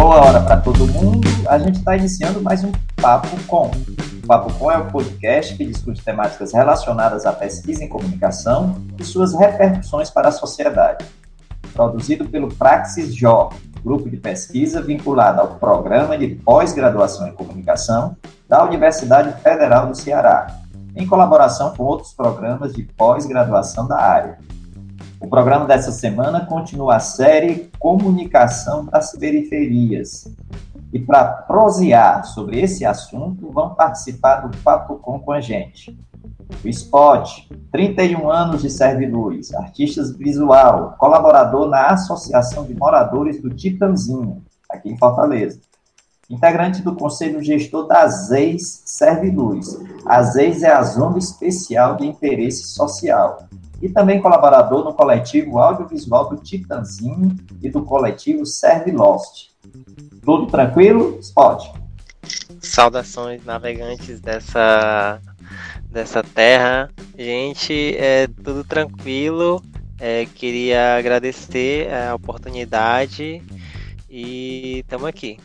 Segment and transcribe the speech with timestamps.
[0.00, 1.26] Boa hora para todo mundo.
[1.48, 2.70] A gente está iniciando mais um
[3.02, 3.66] Papo Com.
[3.66, 9.02] O Papo Com é um podcast que discute temáticas relacionadas à pesquisa em comunicação e
[9.02, 11.04] suas repercussões para a sociedade.
[11.74, 13.48] Produzido pelo Praxis Jó,
[13.82, 18.16] grupo de pesquisa vinculado ao Programa de Pós-Graduação em Comunicação
[18.48, 20.46] da Universidade Federal do Ceará,
[20.94, 24.38] em colaboração com outros programas de pós-graduação da área.
[25.20, 30.32] O programa dessa semana continua a série Comunicação das Periferias.
[30.92, 35.98] E para prosear sobre esse assunto, vão participar do Papo Com com a gente.
[36.64, 37.28] O Spot,
[37.72, 44.40] 31 anos de servidores, artistas visual, colaborador na Associação de Moradores do Titanzinho,
[44.70, 45.60] aqui em Fortaleza.
[46.30, 49.78] Integrante do Conselho Gestor da ZEIS Serviluz.
[50.06, 53.48] A ZEIS é a Zona Especial de Interesse Social
[53.80, 59.50] e também colaborador no coletivo audiovisual do Titanzinho e do coletivo Serve Lost.
[60.24, 61.18] Tudo tranquilo?
[61.20, 61.70] Spot.
[62.60, 65.20] Saudações navegantes dessa,
[65.90, 66.90] dessa terra.
[67.16, 69.62] Gente, é tudo tranquilo.
[70.00, 73.42] É, queria agradecer a oportunidade
[74.08, 75.38] e estamos aqui.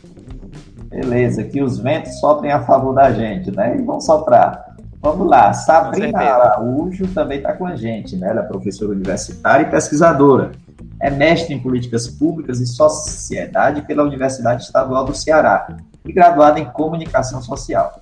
[0.89, 3.76] Beleza, que os ventos soprem a favor da gente, né?
[3.76, 4.73] E vão soprar.
[5.04, 8.30] Vamos lá, Sabrina Araújo também está com a gente, né?
[8.30, 10.54] Ela é professora universitária e pesquisadora.
[10.98, 16.64] É mestre em políticas públicas e sociedade pela Universidade Estadual do Ceará e graduada em
[16.72, 18.02] comunicação social.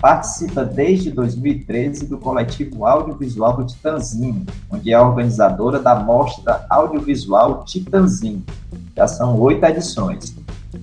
[0.00, 8.44] Participa desde 2013 do coletivo audiovisual do Titanzinho, onde é organizadora da mostra audiovisual Titanzinho.
[8.96, 10.32] Já são oito edições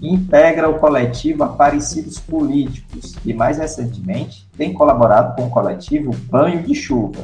[0.01, 6.75] integra o coletivo Aparecidos Políticos e, mais recentemente, tem colaborado com o coletivo Banho de
[6.75, 7.19] Chuva.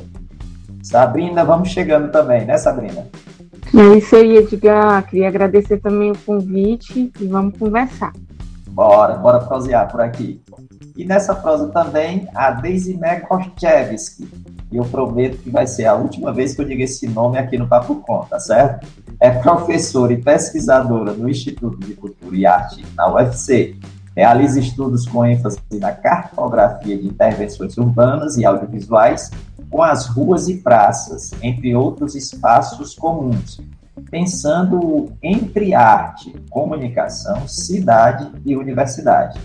[0.84, 3.08] Sabrina, vamos chegando também, né, Sabrina?
[3.76, 5.08] É isso aí, Edgar.
[5.08, 8.14] Queria agradecer também o convite e vamos conversar.
[8.68, 10.42] Bora, bora prosear por aqui.
[10.96, 14.28] E nessa prosa também, a Daisy Mekochevski.
[14.72, 17.58] E eu prometo que vai ser a última vez que eu digo esse nome aqui
[17.58, 18.88] no Papo Com, tá certo?
[19.20, 23.76] é professora e pesquisadora no Instituto de Cultura e Arte na UFC.
[24.16, 29.30] Realiza estudos com ênfase na cartografia de intervenções urbanas e audiovisuais
[29.70, 33.62] com as ruas e praças, entre outros espaços comuns,
[34.10, 39.40] pensando entre arte, comunicação, cidade e universidade.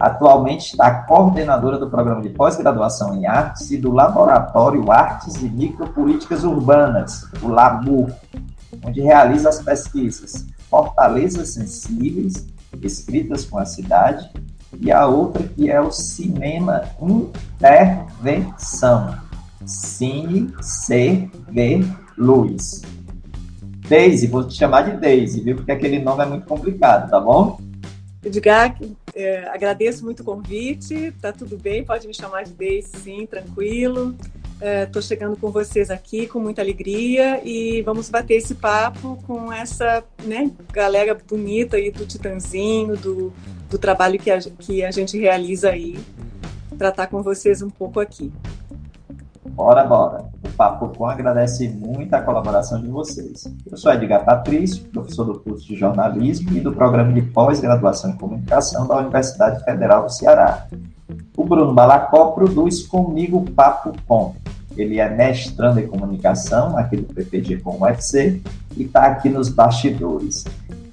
[0.00, 6.42] Atualmente está coordenadora do programa de pós-graduação em artes e do Laboratório Artes e Micropolíticas
[6.42, 8.10] Urbanas, o LABUR,
[8.82, 12.46] onde realiza as pesquisas Fortalezas Sensíveis,
[12.80, 14.30] escritas com a cidade,
[14.80, 16.84] e a outra que é o Cinema
[17.58, 19.18] Intervenção,
[19.66, 21.84] Cine CV
[22.16, 22.80] Luz.
[23.86, 25.56] Deise, vou te chamar de Deise, viu?
[25.56, 27.58] Porque aquele nome é muito complicado, tá bom?
[28.22, 28.78] Edgar,
[29.14, 34.14] é, agradeço muito o convite, tá tudo bem, pode me chamar de Deise, sim, tranquilo.
[34.60, 39.50] Estou é, chegando com vocês aqui com muita alegria e vamos bater esse papo com
[39.50, 43.32] essa né, galera bonita aí do Titanzinho, do,
[43.70, 45.98] do trabalho que a, que a gente realiza aí,
[46.76, 48.30] tratar com vocês um pouco aqui.
[49.54, 50.24] Bora, bora.
[50.44, 53.44] O Papo Com agradece muito a colaboração de vocês.
[53.70, 58.16] Eu sou Edgar Patrício, professor do curso de jornalismo e do programa de pós-graduação em
[58.16, 60.66] comunicação da Universidade Federal do Ceará.
[61.36, 64.34] O Bruno Balacó produz comigo Papo Com.
[64.76, 68.40] Ele é mestrando em comunicação aqui do PPG com o UFC
[68.76, 70.44] e está aqui nos bastidores.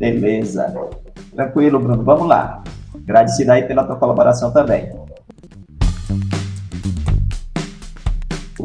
[0.00, 0.74] Beleza.
[1.32, 2.02] Tranquilo, Bruno.
[2.02, 2.64] Vamos lá.
[2.92, 4.90] Agradecido aí pela tua colaboração também.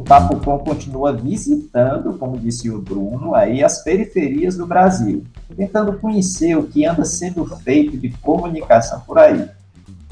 [0.05, 5.23] Papo Com continua visitando, como disse o Bruno, aí as periferias do Brasil,
[5.57, 9.49] tentando conhecer o que anda sendo feito de comunicação por aí.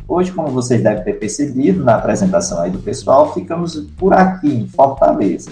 [0.07, 4.67] Hoje, como vocês devem ter percebido na apresentação aí do pessoal, ficamos por aqui em
[4.67, 5.51] Fortaleza.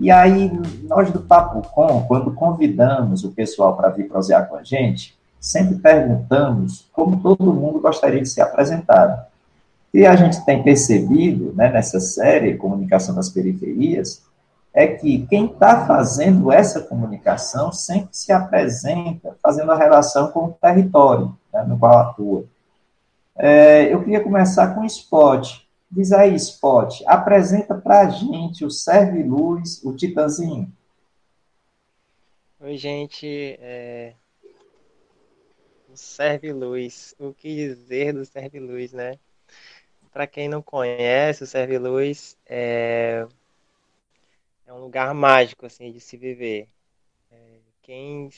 [0.00, 0.50] E aí,
[0.82, 5.76] nós do Papo Com, quando convidamos o pessoal para vir prosear com a gente, sempre
[5.76, 9.24] perguntamos como todo mundo gostaria de ser apresentado.
[9.92, 14.22] E a gente tem percebido, né, nessa série Comunicação das Periferias,
[14.72, 20.52] é que quem está fazendo essa comunicação sempre se apresenta fazendo a relação com o
[20.60, 22.44] território né, no qual atua.
[23.36, 25.63] É, eu queria começar com o Spot.
[25.94, 30.66] Diz aí, Spot, apresenta para a gente o Serve Luz, o Titanzinho.
[32.58, 33.56] Oi, gente.
[33.60, 34.12] É...
[35.88, 37.14] O Serve Luz.
[37.16, 39.20] O que dizer do Serve Luz, né?
[40.12, 43.28] Para quem não conhece, o Serve Luz é
[44.66, 46.68] é um lugar mágico assim de se viver.
[47.30, 48.28] É, quem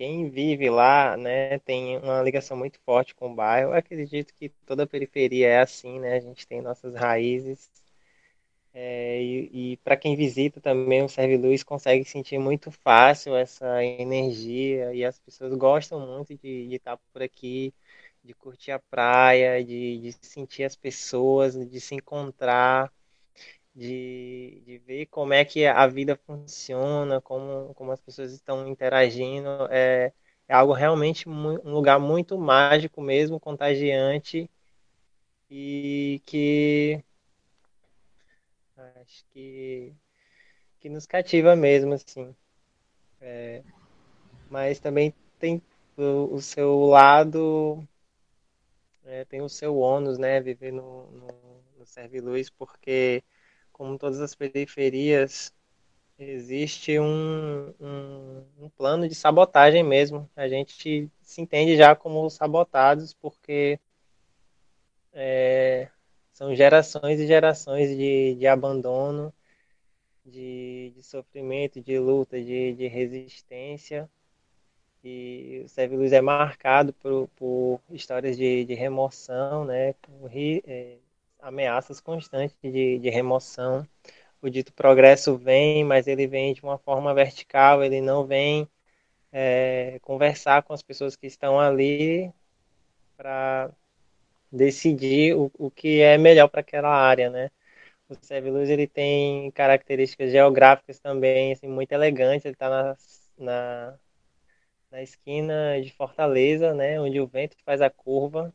[0.00, 3.72] quem vive lá, né, tem uma ligação muito forte com o bairro.
[3.72, 6.14] Eu acredito que toda a periferia é assim, né?
[6.14, 7.70] A gente tem nossas raízes.
[8.72, 13.84] É, e, e para quem visita também o Serve Luz consegue sentir muito fácil essa
[13.84, 17.74] energia e as pessoas gostam muito de, estar por aqui,
[18.24, 22.90] de curtir a praia, de, de sentir as pessoas, de se encontrar
[23.74, 29.48] de, de ver como é que a vida funciona, como, como as pessoas estão interagindo.
[29.70, 30.12] É,
[30.48, 34.50] é algo realmente um lugar muito mágico mesmo, contagiante
[35.50, 37.02] e que
[38.76, 39.94] acho que
[40.80, 42.34] que nos cativa mesmo assim.
[43.20, 43.62] É,
[44.50, 45.62] mas também tem
[45.96, 47.86] o, o seu lado,
[49.04, 50.40] é, tem o seu ônus, né?
[50.40, 51.28] Viver no, no,
[51.78, 51.86] no
[52.58, 53.22] porque
[53.80, 55.54] como todas as periferias,
[56.18, 60.28] existe um, um, um, plano de sabotagem mesmo.
[60.36, 63.80] A gente se entende já como sabotados porque
[65.14, 65.88] é,
[66.30, 69.32] são gerações e gerações de, de abandono,
[70.26, 74.10] de, de sofrimento, de luta, de, de resistência.
[75.02, 79.94] E o Serve Luz é marcado por, por histórias de, de remoção, né?
[80.02, 80.98] Por, é,
[81.42, 83.86] ameaças constantes de, de remoção.
[84.42, 88.68] O dito progresso vem, mas ele vem de uma forma vertical, ele não vem
[89.32, 92.32] é, conversar com as pessoas que estão ali
[93.16, 93.70] para
[94.52, 97.50] decidir o, o que é melhor para aquela área, né?
[98.08, 102.44] O Serviluz ele tem características geográficas também assim, muito elegantes.
[102.44, 102.96] Ele está na,
[103.38, 103.98] na,
[104.90, 108.52] na esquina de Fortaleza, né, onde o vento faz a curva.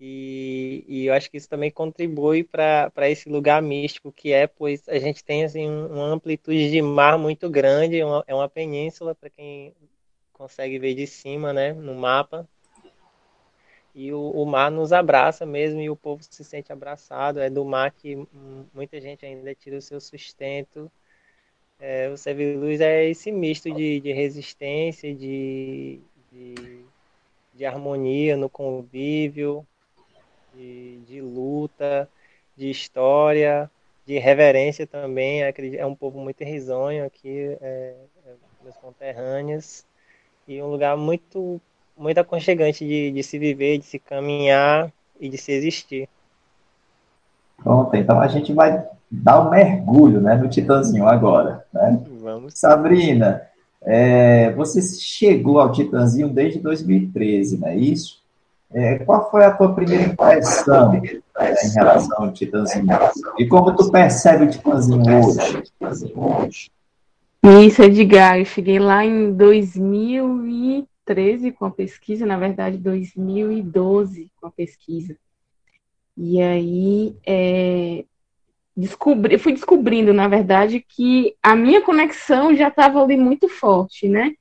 [0.00, 4.88] E, e, eu acho que isso também contribui para esse lugar místico que é, pois
[4.88, 9.28] a gente tem assim, uma amplitude de mar muito grande, uma, é uma península para
[9.28, 9.74] quem
[10.32, 12.48] consegue ver de cima, né, no mapa.
[13.94, 17.40] E o, o, mar nos abraça mesmo e o povo se sente abraçado.
[17.40, 18.16] É do mar que
[18.72, 20.90] muita gente ainda tira o seu sustento.
[21.78, 26.00] É, o Serve Luz é esse misto de, de resistência, de,
[26.30, 26.84] de,
[27.54, 29.66] de harmonia no convívio,
[30.54, 32.08] de, de luta,
[32.56, 33.70] de história,
[34.06, 35.42] de reverência também.
[35.42, 37.94] É um povo muito risonho aqui, é,
[38.26, 38.32] é,
[38.62, 39.84] meus conterrâneos,
[40.46, 41.60] e um lugar muito,
[41.96, 46.08] muito aconchegante de, de se viver, de se caminhar e de se existir.
[47.56, 51.64] Pronto, então a gente vai dar um mergulho né, no Titãzinho agora.
[51.72, 52.02] Né?
[52.20, 52.54] Vamos.
[52.58, 53.42] Sabrina,
[53.82, 58.19] é, você chegou ao Titãzinho desde 2013, não é isso?
[58.72, 61.20] É, qual foi a tua primeira impressão né,
[61.64, 62.86] em relação ao Titãzinho?
[63.38, 66.70] E como tu percebe o Titãzinho hoje?
[67.42, 74.50] Isso, Edgar, eu cheguei lá em 2013 com a pesquisa, na verdade 2012 com a
[74.50, 75.16] pesquisa.
[76.16, 78.04] E aí é,
[78.76, 84.32] descobri, fui descobrindo, na verdade, que a minha conexão já estava ali muito forte, né?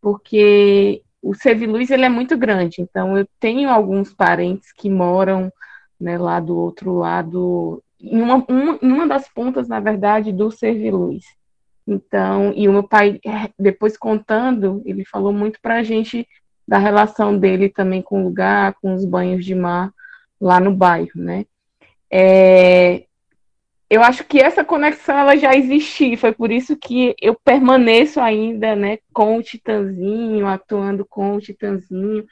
[0.00, 5.50] Porque o Seviluz ele é muito grande, então eu tenho alguns parentes que moram
[5.98, 10.50] né, lá do outro lado, em uma, uma, em uma das pontas, na verdade, do
[10.50, 11.24] Serviluz.
[11.86, 13.20] Então, e o meu pai,
[13.58, 16.28] depois contando, ele falou muito para a gente
[16.66, 19.92] da relação dele também com o lugar, com os banhos de mar
[20.40, 21.44] lá no bairro, né?
[22.10, 23.04] É,
[23.94, 28.74] eu acho que essa conexão ela já existia, foi por isso que eu permaneço ainda,
[28.74, 32.24] né, com o Titanzinho, atuando com o Titanzinho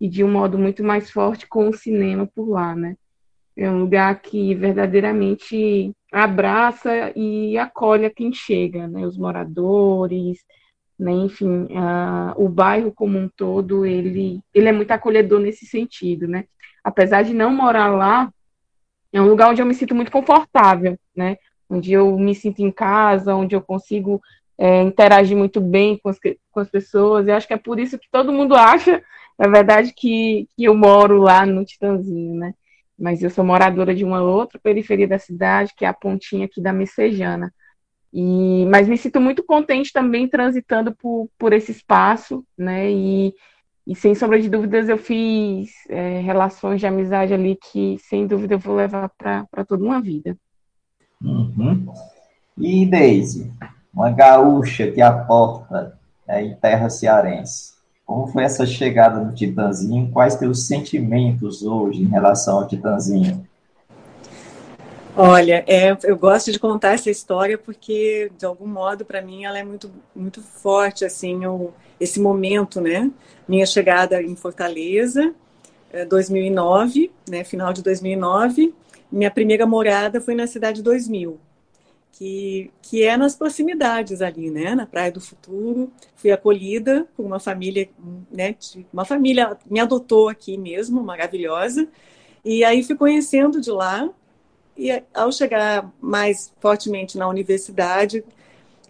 [0.00, 2.96] e de um modo muito mais forte com o cinema por lá, né?
[3.56, 9.06] É um lugar que verdadeiramente abraça e acolhe quem chega, né?
[9.06, 10.38] Os moradores,
[10.98, 11.12] né?
[11.12, 11.68] Enfim,
[12.36, 16.44] o bairro como um todo, ele, ele é muito acolhedor nesse sentido, né?
[16.82, 18.32] Apesar de não morar lá,
[19.12, 21.36] é um lugar onde eu me sinto muito confortável, né?
[21.68, 24.20] Onde eu me sinto em casa, onde eu consigo
[24.58, 26.18] é, interagir muito bem com as,
[26.50, 27.26] com as pessoas.
[27.26, 29.02] Eu acho que é por isso que todo mundo acha,
[29.38, 32.54] na verdade, que, que eu moro lá no Titãzinho, né?
[32.98, 36.60] Mas eu sou moradora de uma outra periferia da cidade, que é a pontinha aqui
[36.60, 37.52] da Messejana.
[38.12, 42.90] E, mas me sinto muito contente também transitando por, por esse espaço, né?
[42.90, 43.32] E,
[43.90, 48.54] e sem sombra de dúvidas eu fiz é, relações de amizade ali que sem dúvida
[48.54, 50.36] eu vou levar para toda uma vida.
[51.20, 51.92] Uhum.
[52.56, 53.52] E Deise,
[53.92, 57.72] uma gaúcha que aporta é, em terra cearense.
[58.06, 60.08] Como foi essa chegada no Titanzinho?
[60.12, 63.44] Quais teus sentimentos hoje em relação ao Titanzinho?
[65.16, 69.58] Olha, é, eu gosto de contar essa história porque, de algum modo, para mim, ela
[69.58, 73.10] é muito, muito forte, assim, o, esse momento, né?
[73.46, 75.34] Minha chegada em Fortaleza,
[76.08, 78.74] 2009, é, né, final de 2009.
[79.12, 81.38] Minha primeira morada foi na cidade 2000,
[82.12, 84.74] que, que é nas proximidades ali, né?
[84.74, 85.92] Na Praia do Futuro.
[86.16, 87.88] Fui acolhida por uma família,
[88.30, 88.54] né?
[88.92, 91.88] Uma família me adotou aqui mesmo, maravilhosa.
[92.44, 94.08] E aí fui conhecendo de lá
[94.76, 98.24] e ao chegar mais fortemente na universidade,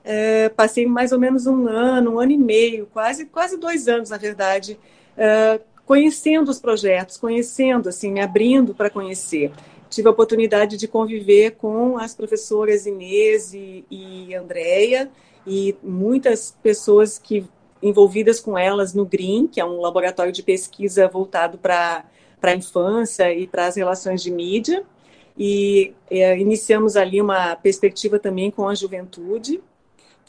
[0.05, 4.11] é, passei mais ou menos um ano, um ano e meio, quase, quase dois anos,
[4.11, 4.79] na verdade,
[5.17, 9.53] é, conhecendo os projetos, conhecendo, assim, me abrindo para conhecer.
[9.89, 15.11] Tive a oportunidade de conviver com as professoras Inês e, e Andréia
[15.47, 17.45] e muitas pessoas que
[17.83, 22.05] envolvidas com elas no GRIM, que é um laboratório de pesquisa voltado para
[22.43, 24.85] a infância e para as relações de mídia
[25.43, 29.59] e é, iniciamos ali uma perspectiva também com a juventude,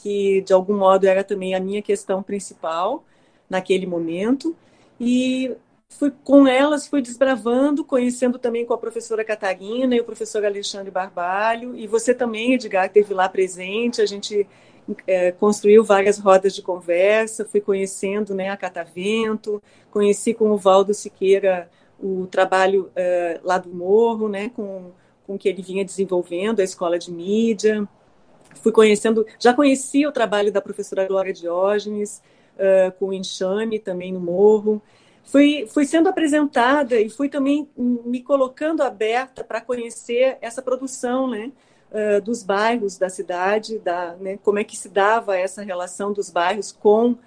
[0.02, 3.04] que de algum modo era também a minha questão principal
[3.50, 4.56] naquele momento.
[5.00, 5.56] E
[5.90, 10.92] fui com elas, fui desbravando, conhecendo também com a professora Catarina e o professor Alexandre
[10.92, 14.48] Barbalho, e você também, Edgar, esteve lá presente, a gente
[15.06, 20.94] é, construiu várias rodas de conversa, fui conhecendo né, a Catavento, conheci com o Valdo
[20.94, 24.92] Siqueira o trabalho é, lá do Morro, né, com
[25.32, 27.88] com que ele vinha desenvolvendo a escola de mídia.
[28.56, 32.22] Fui conhecendo, já conhecia o trabalho da professora Glória Diógenes,
[32.56, 34.82] uh, com o Enxame também no Morro.
[35.24, 41.52] Fui, fui sendo apresentada e fui também me colocando aberta para conhecer essa produção, né?
[41.92, 46.30] Uh, dos bairros da cidade, da, né, como é que se dava essa relação dos
[46.30, 47.18] bairros com uh,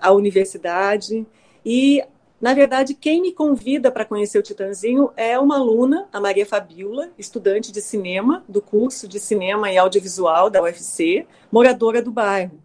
[0.00, 1.26] a universidade.
[1.66, 2.04] E
[2.44, 7.08] na verdade, quem me convida para conhecer o Titanzinho é uma aluna, a Maria Fabiola,
[7.18, 12.60] estudante de cinema, do curso de cinema e audiovisual da UFC, moradora do bairro.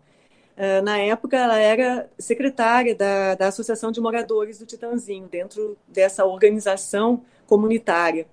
[0.57, 6.25] Uh, na época, ela era secretária da, da Associação de Moradores do Titanzinho, dentro dessa
[6.25, 8.27] organização comunitária.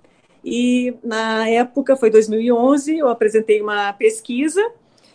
[0.44, 4.68] E na época, foi 2011, eu apresentei uma pesquisa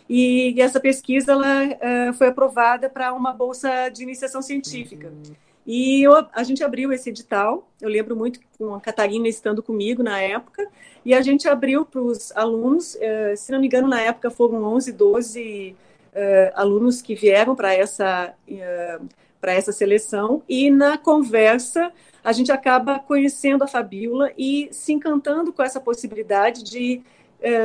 [0.08, 5.08] e essa pesquisa ela, uh, foi aprovada para uma bolsa de iniciação científica.
[5.08, 5.41] Uhum.
[5.66, 10.02] E eu, a gente abriu esse edital, eu lembro muito com a Catarina estando comigo
[10.02, 10.66] na época,
[11.04, 14.64] e a gente abriu para os alunos, eh, se não me engano, na época foram
[14.64, 15.76] 11, 12
[16.14, 18.98] eh, alunos que vieram para essa, eh,
[19.40, 21.92] para essa seleção, e na conversa
[22.24, 27.02] a gente acaba conhecendo a Fabiola e se encantando com essa possibilidade de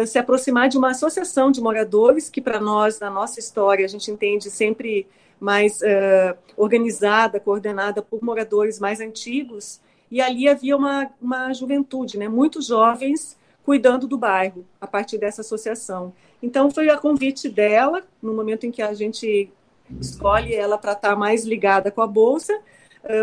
[0.08, 4.10] se aproximar de uma associação de moradores, que para nós, na nossa história, a gente
[4.10, 5.06] entende sempre
[5.40, 9.80] mais uh, organizada, coordenada por moradores mais antigos,
[10.10, 15.42] e ali havia uma, uma juventude, né, muitos jovens cuidando do bairro, a partir dessa
[15.42, 16.14] associação.
[16.42, 19.52] Então, foi a convite dela, no momento em que a gente
[20.00, 22.58] escolhe ela para estar tá mais ligada com a Bolsa.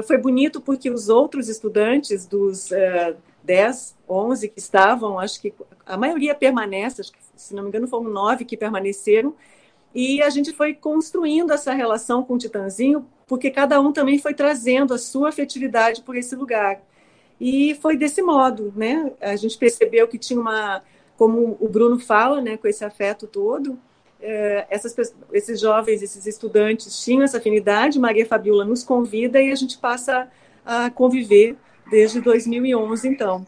[0.07, 5.53] Foi bonito porque os outros estudantes dos uh, 10, 11 que estavam, acho que
[5.85, 9.35] a maioria permanece, acho que, se não me engano foram nove que permaneceram,
[9.95, 14.35] e a gente foi construindo essa relação com o Titanzinho, porque cada um também foi
[14.35, 16.83] trazendo a sua afetividade por esse lugar.
[17.41, 19.13] E foi desse modo, né?
[19.21, 20.83] A gente percebeu que tinha uma,
[21.17, 23.79] como o Bruno fala, né, com esse afeto todo,
[24.21, 27.99] é, essas, esses jovens, esses estudantes tinham essa afinidade.
[27.99, 30.29] Maria Fabiola nos convida e a gente passa
[30.65, 31.57] a conviver
[31.91, 33.45] desde 2011, então.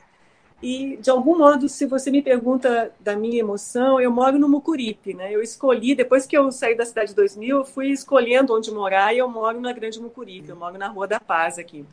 [0.63, 5.13] E, de algum modo, se você me pergunta da minha emoção, eu moro no Mucuripe,
[5.13, 5.31] né?
[5.31, 9.19] Eu escolhi, depois que eu saí da cidade 2000, eu fui escolhendo onde morar e
[9.19, 11.85] eu moro na Grande Mucuripe, eu moro na Rua da Paz aqui,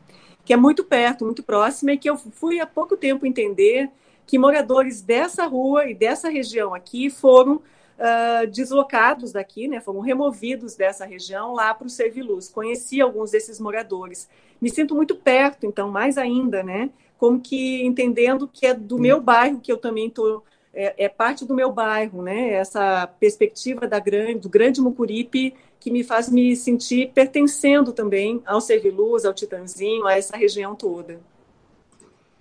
[0.46, 3.90] que é muito perto, muito próxima e que eu fui há pouco tempo entender
[4.26, 9.78] que moradores dessa rua e dessa região aqui foram uh, deslocados daqui, né?
[9.80, 12.48] Foram removidos dessa região lá para o Serviluz.
[12.48, 14.26] Conheci alguns desses moradores.
[14.58, 16.88] Me sinto muito perto, então, mais ainda, né?
[17.18, 20.42] Como que entendendo que é do meu bairro que eu também estou
[20.74, 22.50] é, é, parte do meu bairro, né?
[22.50, 28.60] Essa perspectiva da grande, do grande Mucuripe que me faz me sentir pertencendo também ao
[28.60, 31.18] Serviluz, ao Titanzinho, a essa região toda.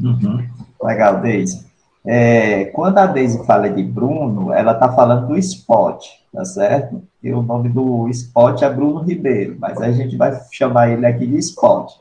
[0.01, 0.47] Uhum.
[0.81, 1.65] Legal, Deise.
[2.05, 7.03] É, quando a Deise fala de Bruno, ela está falando do Spot, tá certo?
[7.21, 11.25] E o nome do Spot é Bruno Ribeiro, mas a gente vai chamar ele aqui
[11.25, 11.91] de Spot,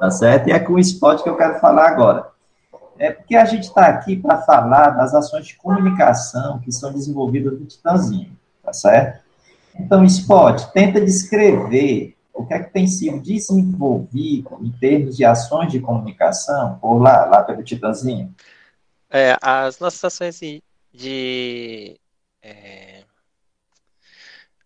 [0.00, 0.48] tá certo?
[0.48, 2.30] E é com o Spot que eu quero falar agora.
[2.98, 7.52] É porque a gente está aqui para falar das ações de comunicação que são desenvolvidas
[7.58, 9.20] no Titãzinho, tá certo?
[9.78, 15.70] Então, Spot, tenta descrever o que é que tem sido desenvolvido em termos de ações
[15.70, 18.34] de comunicação por lá, lá pelo Titãzinho.
[19.10, 22.00] É, as nossas ações de, de
[22.42, 22.99] é,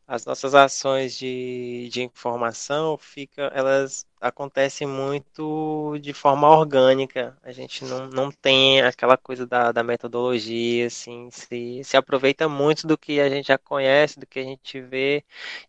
[0.06, 7.36] as nossas ações de, de informação fica, elas acontecem muito de forma orgânica.
[7.42, 12.86] A gente não, não tem aquela coisa da, da metodologia, assim, se, se aproveita muito
[12.86, 15.24] do que a gente já conhece, do que a gente vê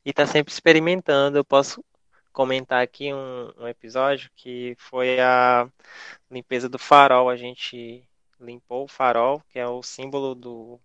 [0.06, 1.38] e está sempre experimentando.
[1.38, 1.84] Eu posso
[2.34, 5.70] comentar aqui um, um episódio que foi a
[6.30, 7.30] limpeza do farol.
[7.30, 8.04] A gente
[8.39, 10.80] limpou o farol, que é o símbolo do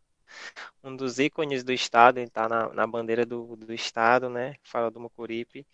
[0.83, 4.55] um dos ícones do estado, ele está na, na bandeira do, do estado, né?
[4.63, 5.67] Farol do Mucuripe,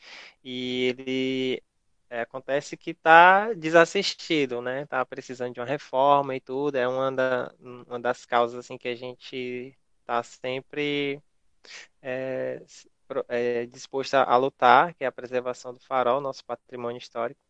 [0.44, 1.62] e ele
[2.10, 4.82] é, acontece que está desassistido, né?
[4.82, 6.76] Está precisando de uma reforma e tudo.
[6.76, 11.20] É uma, da, uma das causas assim que a gente está sempre
[12.02, 12.62] é,
[13.28, 17.45] é, disposto a lutar, que é a preservação do farol, nosso patrimônio histórico.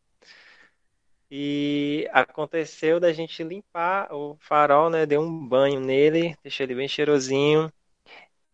[1.30, 5.06] E aconteceu da gente limpar o farol, né?
[5.06, 7.70] Deu um banho nele, deixou ele bem cheirosinho.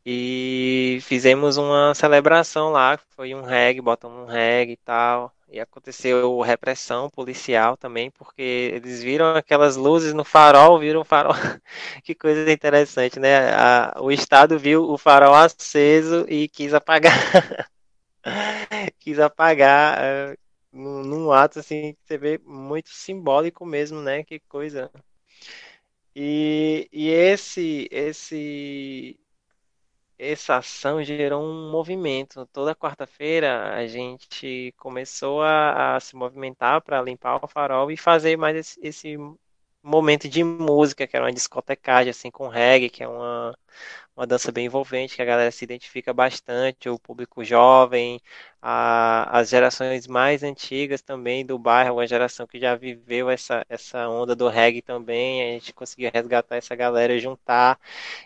[0.04, 5.32] E fizemos uma celebração lá, foi um reggae, botamos um reggae e tal.
[5.48, 11.34] E aconteceu repressão policial também, porque eles viram aquelas luzes no farol, viram o farol.
[12.02, 13.52] que coisa interessante, né?
[13.54, 17.12] A, o Estado viu o farol aceso e quis apagar.
[18.98, 20.36] quis apagar.
[20.72, 24.24] Num, num ato assim que você vê muito simbólico mesmo, né?
[24.24, 24.90] Que coisa.
[26.14, 29.18] E, e esse, esse,
[30.18, 32.46] essa ação gerou um movimento.
[32.52, 38.36] Toda quarta-feira a gente começou a, a se movimentar para limpar o farol e fazer
[38.36, 39.16] mais esse, esse,
[39.82, 43.56] momento de música, que era uma discotecagem assim com reggae, que é uma
[44.16, 48.20] uma dança bem envolvente, que a galera se identifica bastante, o público jovem,
[48.60, 54.08] a, as gerações mais antigas também do bairro, uma geração que já viveu essa, essa
[54.08, 57.78] onda do reggae também, a gente conseguiu resgatar essa galera, juntar,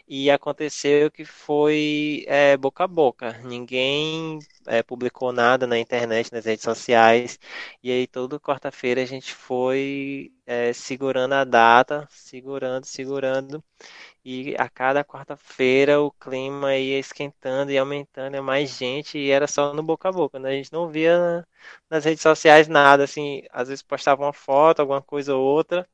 [0.08, 6.44] e aconteceu que foi é, boca a boca, ninguém é, publicou nada na internet, nas
[6.44, 7.38] redes sociais,
[7.82, 13.62] e aí toda quarta-feira a gente foi é, segurando a data, segurando, segurando,
[14.26, 19.46] e a cada quarta-feira o clima ia esquentando e aumentando, é mais gente, e era
[19.46, 20.50] só no boca a boca, né?
[20.50, 21.46] A gente não via
[21.88, 25.88] nas redes sociais nada, assim, às vezes postava uma foto, alguma coisa ou outra,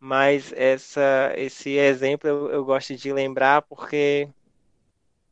[0.00, 4.28] mas essa, esse exemplo eu, eu gosto de lembrar porque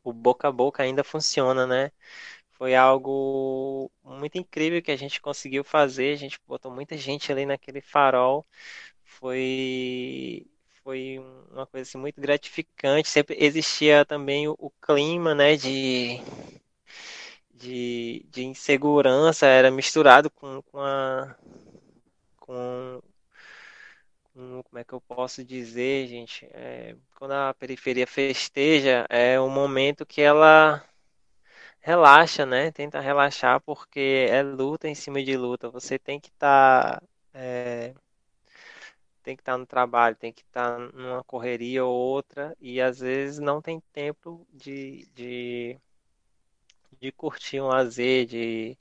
[0.03, 1.91] o boca a boca ainda funciona, né?
[2.51, 7.45] Foi algo muito incrível que a gente conseguiu fazer, a gente botou muita gente ali
[7.45, 8.45] naquele farol,
[9.03, 10.47] foi
[10.87, 11.19] foi
[11.51, 13.09] uma coisa assim, muito gratificante.
[13.09, 16.21] Sempre existia também o, o clima, né, de,
[17.53, 21.35] de, de, insegurança, era misturado com, com a
[22.37, 23.01] com,
[24.33, 29.49] com, como é que eu posso dizer, gente, é, quando a periferia festeja, é um
[29.49, 30.81] momento que ela
[31.81, 32.71] relaxa, né?
[32.71, 35.69] Tenta relaxar porque é luta em cima de luta.
[35.69, 37.93] Você tem que estar tá, é,
[39.27, 43.39] tem que estar no trabalho, tem que estar numa correria ou outra, e às vezes
[43.39, 45.77] não tem tempo de, de,
[47.01, 48.77] de curtir um lazer, de,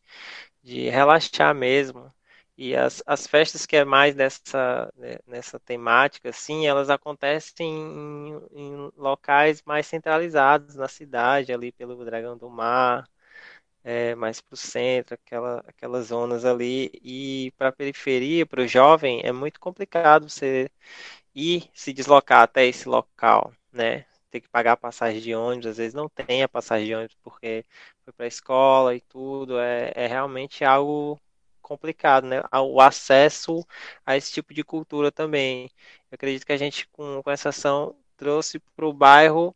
[0.62, 2.12] de relaxar mesmo.
[2.56, 8.40] E as, as festas que é mais dessa, né, nessa temática, assim, elas acontecem em,
[8.54, 13.08] em locais mais centralizados na cidade, ali pelo Dragão do Mar,
[13.86, 16.90] é, mais para o centro, aquela, aquelas zonas ali.
[17.02, 20.68] E para a periferia, para o jovem, é muito complicado você
[21.34, 24.04] ir se deslocar até esse local, né?
[24.30, 27.16] Ter que pagar a passagem de ônibus, às vezes não tem a passagem de ônibus
[27.22, 27.64] porque
[28.04, 29.58] foi para a escola e tudo.
[29.60, 31.20] É, é realmente algo
[31.62, 32.42] complicado, né?
[32.52, 33.64] O acesso
[34.04, 35.70] a esse tipo de cultura também.
[36.10, 39.54] Eu acredito que a gente, com, com essa ação, trouxe para o bairro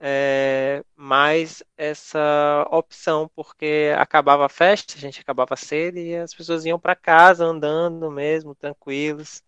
[0.00, 6.64] é, mais essa opção, porque acabava a festa, a gente acabava cedo e as pessoas
[6.64, 9.42] iam para casa andando mesmo, tranquilos,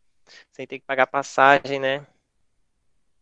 [0.53, 2.07] sem ter que pagar passagem, né?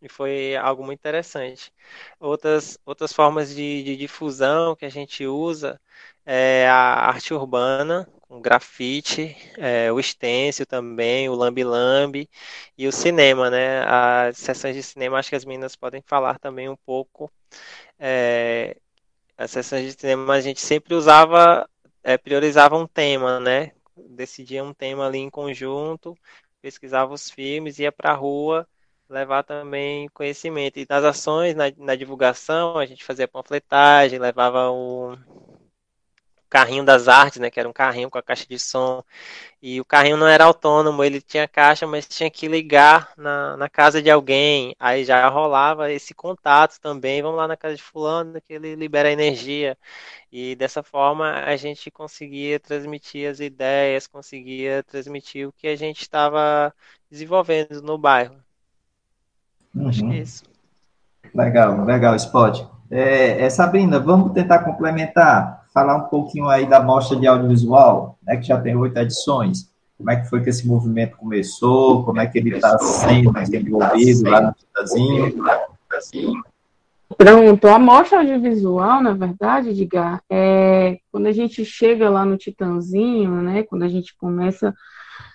[0.02, 1.72] E foi algo muito interessante.
[2.20, 5.80] Outras, outras formas de, de difusão que a gente usa
[6.26, 12.28] é a arte urbana, o grafite, é, o stencil também, o lambi-lambi
[12.76, 13.84] e o cinema, né?
[13.86, 17.30] As sessões de cinema, acho que as meninas podem falar também um pouco.
[17.98, 18.76] É,
[19.38, 21.68] as sessões de cinema a gente sempre usava,
[22.02, 23.72] é, priorizava um tema, né?
[23.96, 26.16] Decidia um tema ali em conjunto,
[26.60, 28.66] pesquisava os filmes, ia para a rua
[29.08, 30.78] levar também conhecimento.
[30.78, 35.16] E nas ações, na, na divulgação, a gente fazia panfletagem, levava o
[36.54, 39.02] carrinho das artes, né, que era um carrinho com a caixa de som,
[39.60, 43.68] e o carrinho não era autônomo, ele tinha caixa, mas tinha que ligar na, na
[43.68, 48.40] casa de alguém, aí já rolava esse contato também, vamos lá na casa de fulano,
[48.40, 49.76] que ele libera energia,
[50.30, 56.02] e dessa forma a gente conseguia transmitir as ideias, conseguia transmitir o que a gente
[56.02, 56.72] estava
[57.10, 58.36] desenvolvendo no bairro.
[59.74, 59.88] Uhum.
[59.88, 60.44] Acho que é isso.
[61.34, 62.64] Legal, legal, Spot.
[62.88, 68.36] É, é, Sabrina, vamos tentar complementar, falar um pouquinho aí da mostra de audiovisual, né,
[68.36, 69.68] que já tem oito edições.
[69.98, 72.04] Como é que foi que esse movimento começou?
[72.04, 75.34] Como é que ele está sendo desenvolvido lá no Titazinho?
[77.16, 83.42] Pronto, a mostra audiovisual, na verdade, Edgar, é quando a gente chega lá no Titanzinho,
[83.42, 84.74] né, quando a gente começa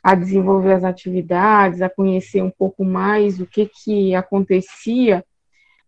[0.03, 5.23] a desenvolver as atividades, a conhecer um pouco mais o que, que acontecia,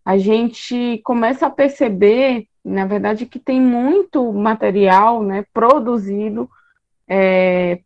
[0.03, 6.49] a gente começa a perceber, na verdade, que tem muito material né, produzido
[7.07, 7.79] é,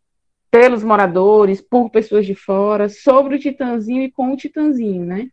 [0.50, 5.28] pelos moradores, por pessoas de fora, sobre o Titanzinho e com o Titanzinho, né?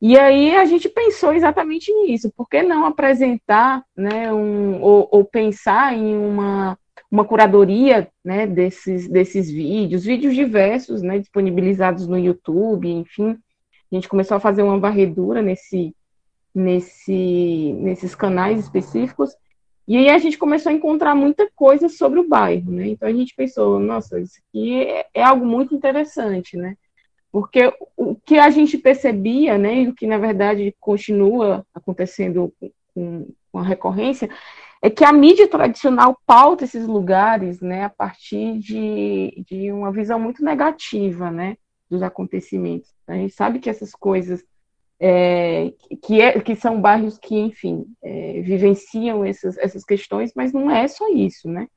[0.00, 5.24] E aí a gente pensou exatamente nisso, por que não apresentar, né, um, ou, ou
[5.24, 6.78] pensar em uma
[7.10, 13.38] uma curadoria né, desses, desses vídeos, vídeos diversos, né, disponibilizados no YouTube, enfim.
[13.90, 15.94] A gente começou a fazer uma varredura nesse,
[16.54, 19.34] nesse, nesses canais específicos,
[19.86, 22.88] e aí a gente começou a encontrar muita coisa sobre o bairro, né?
[22.88, 26.76] Então a gente pensou, nossa, isso aqui é, é algo muito interessante, né?
[27.32, 32.52] Porque o que a gente percebia, né, e o que na verdade continua acontecendo
[32.94, 34.28] com, com a recorrência,
[34.82, 40.18] é que a mídia tradicional pauta esses lugares, né, a partir de, de uma visão
[40.18, 41.56] muito negativa, né,
[41.90, 42.90] dos acontecimentos.
[43.06, 44.44] A gente sabe que essas coisas
[45.00, 50.70] é, que, é, que são bairros que, enfim, é, vivenciam essas, essas questões, mas não
[50.70, 51.68] é só isso, né?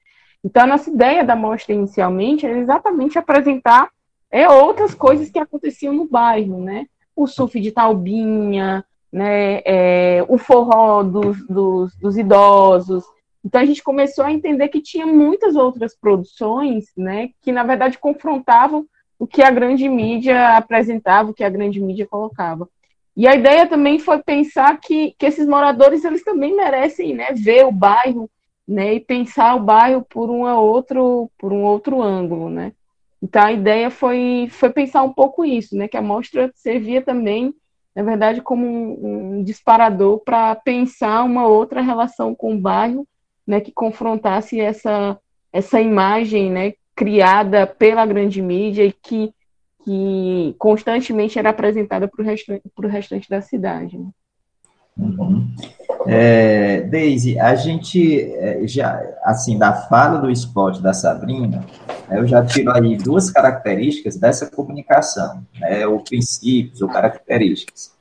[0.43, 3.89] Então, a nossa ideia da mostra inicialmente era exatamente apresentar
[4.31, 6.87] é, outras coisas que aconteciam no bairro, né?
[7.15, 13.03] O surf de Taubinha, né, é, o forró dos, dos, dos, idosos.
[13.43, 17.97] Então a gente começou a entender que tinha muitas outras produções, né, que na verdade
[17.97, 18.85] confrontavam
[19.19, 22.67] o que a grande mídia apresentava, o que a grande mídia colocava.
[23.15, 27.65] E a ideia também foi pensar que, que esses moradores eles também merecem, né, ver
[27.65, 28.29] o bairro,
[28.67, 32.71] né, e pensar o bairro por uma outro por um outro ângulo, né.
[33.21, 37.53] Então a ideia foi foi pensar um pouco isso, né, que a mostra servia também
[37.95, 43.05] na verdade, como um, um disparador para pensar uma outra relação com o bairro,
[43.45, 45.19] né, que confrontasse essa,
[45.51, 49.33] essa imagem, né, criada pela grande mídia e que,
[49.83, 53.97] que constantemente era apresentada para o restante, restante da cidade.
[53.97, 54.09] Né?
[54.97, 55.47] Uhum.
[56.07, 61.65] É, Daisy, a gente é, já, assim, da fala do esporte da Sabrina,
[62.09, 67.91] né, eu já tiro aí duas características dessa comunicação, né, ou princípios, ou características.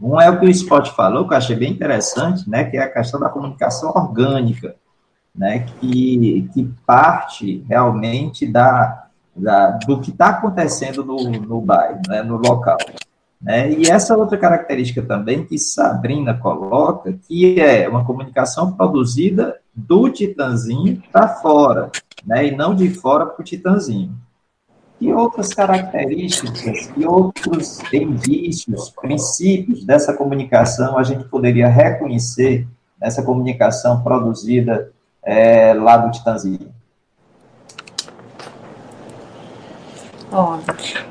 [0.00, 2.82] Um é o que o Spot falou, que eu achei bem interessante, né, que é
[2.82, 4.74] a questão da comunicação orgânica,
[5.34, 12.22] né, que, que parte realmente da, da do que está acontecendo no, no bairro, né,
[12.22, 12.78] no local.
[13.40, 13.72] Né?
[13.72, 21.02] E essa outra característica também que Sabrina coloca, que é uma comunicação produzida do Titanzinho
[21.10, 21.90] para fora,
[22.24, 22.46] né?
[22.46, 24.14] e não de fora para o Titanzinho.
[25.00, 32.68] E outras características e outros indícios, princípios dessa comunicação a gente poderia reconhecer
[33.00, 34.92] nessa comunicação produzida
[35.24, 36.72] é, lá do Titanzinho?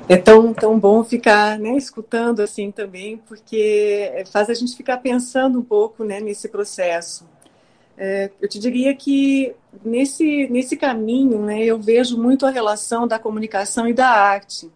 [0.10, 5.60] É tão, tão bom ficar né, escutando assim também, porque faz a gente ficar pensando
[5.60, 7.26] um pouco né, nesse processo.
[7.98, 9.54] É, eu te diria que
[9.86, 14.72] nesse, nesse caminho né, eu vejo muito a relação da comunicação e da arte.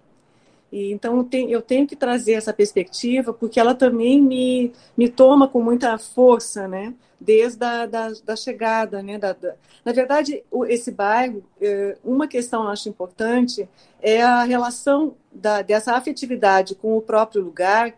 [0.72, 5.10] E, então eu tenho, eu tenho que trazer essa perspectiva porque ela também me, me
[5.10, 6.94] toma com muita força, né?
[7.20, 9.02] desde a da, da chegada.
[9.02, 9.56] Né, da, da...
[9.84, 13.68] Na verdade, esse bairro, é, uma questão eu acho importante
[14.02, 17.94] é a relação da, dessa afetividade com o próprio lugar,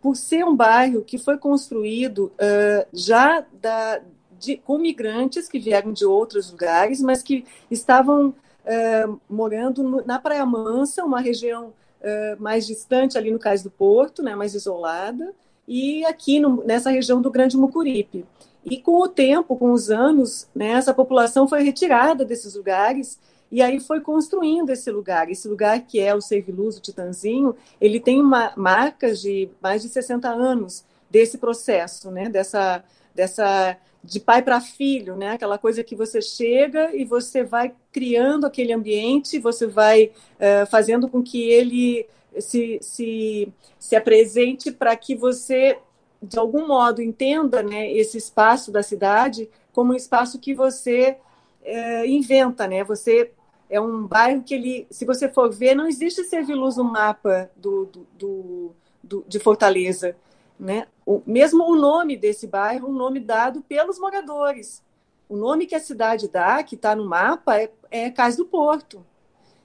[0.00, 4.00] por ser um bairro que foi construído uh, já da,
[4.38, 10.18] de, com migrantes que vieram de outros lugares, mas que estavam uh, morando no, na
[10.18, 11.72] Praia Mansa, uma região
[12.38, 15.34] mais distante ali no Cais do Porto, né, mais isolada,
[15.66, 18.24] e aqui no, nessa região do Grande Mucuripe.
[18.64, 23.18] E com o tempo, com os anos, né, essa população foi retirada desses lugares
[23.50, 25.30] e aí foi construindo esse lugar.
[25.30, 29.88] Esse lugar que é o Serviluz, o Titanzinho, ele tem uma, marcas de mais de
[29.88, 32.82] 60 anos desse processo, né, dessa,
[33.14, 35.32] dessa de pai para filho, né?
[35.32, 41.08] Aquela coisa que você chega e você vai criando aquele ambiente, você vai uh, fazendo
[41.08, 42.06] com que ele
[42.38, 45.78] se, se, se apresente para que você,
[46.22, 51.16] de algum modo, entenda né, esse espaço da cidade como um espaço que você
[51.62, 52.84] uh, inventa, né?
[52.84, 53.32] Você
[53.68, 57.86] é um bairro que ele, se você for ver, não existe Serviluz no mapa do,
[57.86, 60.16] do, do, do de Fortaleza.
[60.58, 60.86] Né?
[61.04, 64.82] O, mesmo o nome desse bairro, um nome dado pelos moradores.
[65.28, 69.04] O nome que a cidade dá, que está no mapa, é, é Cais do Porto.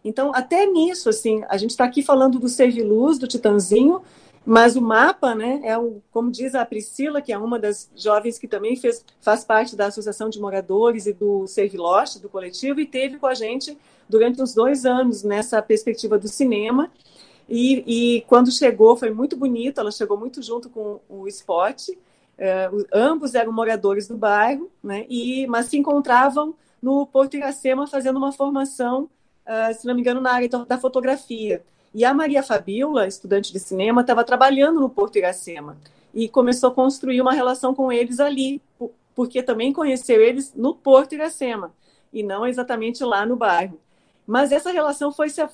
[0.04, 4.02] Então, até nisso, assim, a gente está aqui falando do Serviluz, do Titanzinho,
[4.44, 8.40] mas o mapa, né, é o, como diz a Priscila, que é uma das jovens
[8.40, 12.88] que também fez, faz parte da Associação de Moradores e do Serviloste, do coletivo, e
[12.88, 13.78] teve com a gente
[14.10, 16.92] durante uns dois anos nessa perspectiva do cinema.
[17.54, 21.90] E, e, quando chegou, foi muito bonito, ela chegou muito junto com o Spot.
[22.38, 28.16] É, ambos eram moradores do bairro, né, e, mas se encontravam no Porto Iracema fazendo
[28.16, 29.10] uma formação,
[29.46, 31.62] uh, se não me engano, na área da fotografia.
[31.94, 35.78] E a Maria Fabiola, estudante de cinema, estava trabalhando no Porto Iracema
[36.14, 38.62] e começou a construir uma relação com eles ali,
[39.14, 41.74] porque também conheceu eles no Porto Iracema
[42.14, 43.78] e não exatamente lá no bairro.
[44.32, 45.50] Mas essa relação foi se uh,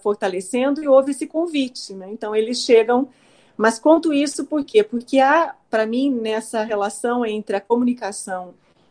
[0.00, 1.92] fortalecendo e houve esse convite.
[1.94, 2.10] Né?
[2.12, 3.08] Então, eles chegam.
[3.56, 4.84] Mas conto isso por quê?
[4.84, 8.50] Porque há, para mim, nessa relação entre a comunicação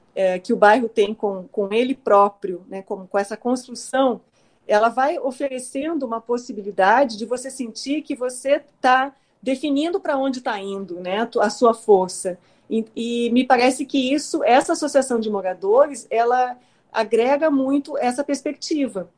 [0.10, 4.20] uh, que o bairro tem com, com ele próprio, né, com, com essa construção,
[4.68, 10.60] ela vai oferecendo uma possibilidade de você sentir que você está definindo para onde está
[10.60, 12.38] indo né, a sua força.
[12.70, 16.58] E, e, me parece que isso, essa associação de moradores, ela
[16.92, 19.10] agrega muito essa perspectiva.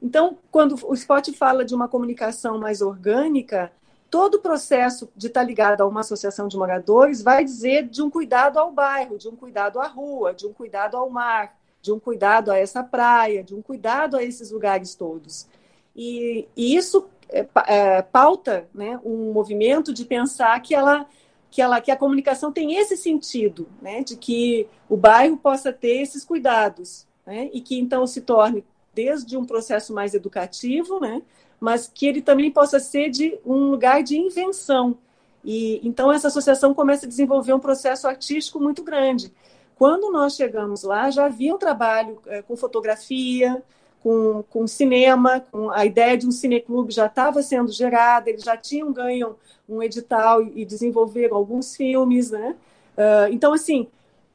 [0.00, 3.72] Então, quando o Scott fala de uma comunicação mais orgânica,
[4.10, 8.10] todo o processo de estar ligado a uma associação de moradores vai dizer de um
[8.10, 11.98] cuidado ao bairro, de um cuidado à rua, de um cuidado ao mar, de um
[11.98, 15.46] cuidado a essa praia, de um cuidado a esses lugares todos.
[15.94, 21.06] E, e isso é, é, pauta né, um movimento de pensar que ela
[21.48, 26.02] que, ela, que a comunicação tem esse sentido, né, de que o bairro possa ter
[26.02, 28.62] esses cuidados, né, e que então se torne
[28.96, 31.20] desde um processo mais educativo, né?
[31.60, 34.96] mas que ele também possa ser de um lugar de invenção.
[35.44, 39.32] E então essa associação começa a desenvolver um processo artístico muito grande.
[39.76, 43.62] Quando nós chegamos lá, já havia um trabalho é, com fotografia,
[44.02, 48.56] com, com cinema, com a ideia de um cineclube já estava sendo gerada, eles já
[48.56, 49.36] tinham ganho
[49.68, 52.56] um edital e, desenvolveram alguns filmes, né?
[52.96, 53.88] Uh, então, assim,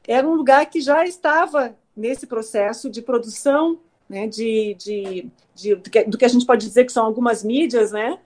[0.06, 3.78] era um lugar que já estava nesse processo de produção
[4.12, 8.18] né, de, de, de, do que a gente pode dizer que são algumas mídias, né,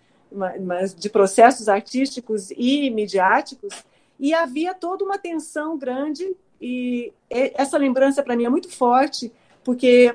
[0.61, 3.85] mas de processos artísticos e midiáticos,
[4.19, 10.13] e havia toda uma tensão grande, e essa lembrança para mim é muito forte, porque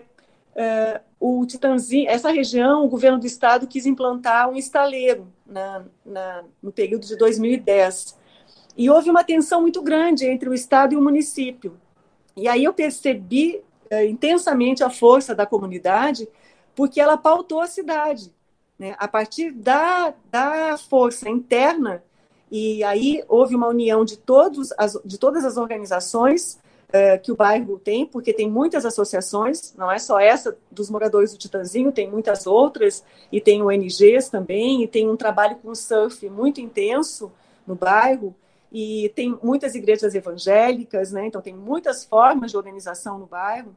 [0.55, 6.43] uh, o Titanzinho, essa região, o governo do estado quis implantar um estaleiro na, na,
[6.61, 8.17] no período de 2010,
[8.75, 11.79] e houve uma tensão muito grande entre o estado e o município.
[12.35, 13.61] E aí eu percebi
[14.05, 16.27] intensamente a força da comunidade,
[16.75, 18.33] porque ela pautou a cidade.
[18.79, 18.95] Né?
[18.97, 22.03] A partir da, da força interna,
[22.49, 26.59] e aí houve uma união de, todos as, de todas as organizações
[26.91, 31.31] é, que o bairro tem, porque tem muitas associações, não é só essa dos moradores
[31.31, 36.29] do Titanzinho, tem muitas outras, e tem ONGs também, e tem um trabalho com surf
[36.29, 37.31] muito intenso
[37.65, 38.35] no bairro,
[38.71, 41.25] e tem muitas igrejas evangélicas, né?
[41.27, 43.75] então tem muitas formas de organização no bairro.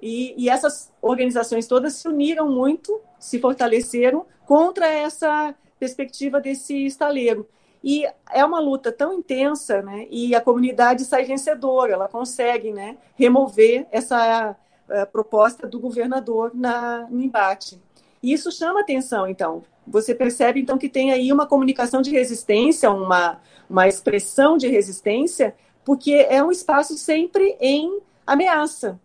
[0.00, 7.46] E, e, essas organizações todas se uniram muito, se fortaleceram contra essa perspectiva desse estaleiro.
[7.84, 10.06] E é uma luta tão intensa, né?
[10.10, 14.56] E a comunidade sai vencedora, ela consegue, né, remover essa
[14.88, 17.80] uh, proposta do governador na, no embate.
[18.22, 19.62] E isso chama atenção, então.
[19.90, 25.54] Você percebe, então, que tem aí uma comunicação de resistência, uma, uma expressão de resistência,
[25.84, 28.98] porque é um espaço sempre em ameaça.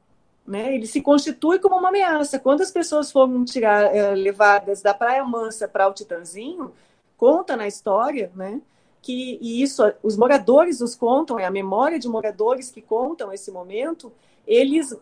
[0.45, 0.75] Né?
[0.75, 2.37] Ele se constitui como uma ameaça.
[2.37, 6.71] Quando as pessoas foram tirar, é, levadas da Praia Mansa para o Titanzinho,
[7.17, 8.61] conta na história né,
[9.01, 13.51] que e isso os moradores os contam, é a memória de moradores que contam esse
[13.51, 14.11] momento,
[14.45, 14.95] eles,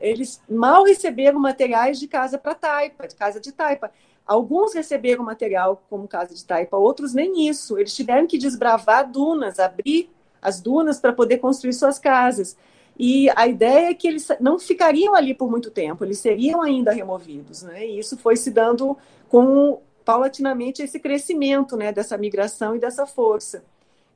[0.00, 3.90] eles mal receberam materiais de casa para taipa, de casa de taipa.
[4.26, 7.78] Alguns receberam material como casa de taipa, outros nem isso.
[7.78, 10.10] Eles tiveram que desbravar dunas, abrir
[10.40, 12.56] as dunas para poder construir suas casas.
[12.98, 16.92] E a ideia é que eles não ficariam ali por muito tempo, eles seriam ainda
[16.92, 17.84] removidos, né?
[17.86, 18.96] E isso foi se dando
[19.28, 23.64] com paulatinamente esse crescimento, né, dessa migração e dessa força.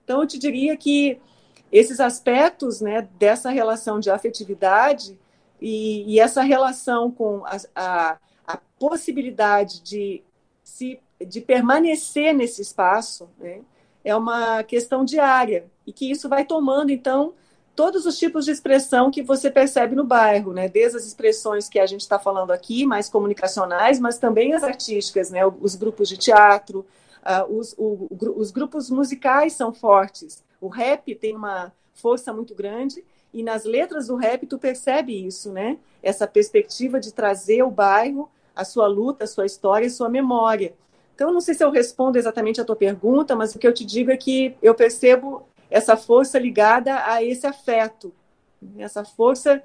[0.04, 1.18] Então eu te diria que
[1.72, 5.18] esses aspectos, né, dessa relação de afetividade
[5.60, 8.18] e, e essa relação com a, a,
[8.78, 10.22] possibilidade de
[10.62, 13.60] se de permanecer nesse espaço, né,
[14.04, 17.34] é uma questão diária e que isso vai tomando então
[17.78, 20.68] todos os tipos de expressão que você percebe no bairro, né?
[20.68, 25.30] Desde as expressões que a gente está falando aqui, mais comunicacionais, mas também as artísticas,
[25.30, 25.46] né?
[25.46, 26.84] Os grupos de teatro,
[27.22, 30.42] uh, os, o, os grupos musicais são fortes.
[30.60, 35.52] O rap tem uma força muito grande e nas letras do rap tu percebe isso,
[35.52, 35.78] né?
[36.02, 40.74] Essa perspectiva de trazer o bairro, a sua luta, a sua história, a sua memória.
[41.14, 43.84] Então, não sei se eu respondo exatamente a tua pergunta, mas o que eu te
[43.84, 48.12] digo é que eu percebo essa força ligada a esse afeto,
[48.76, 49.62] essa força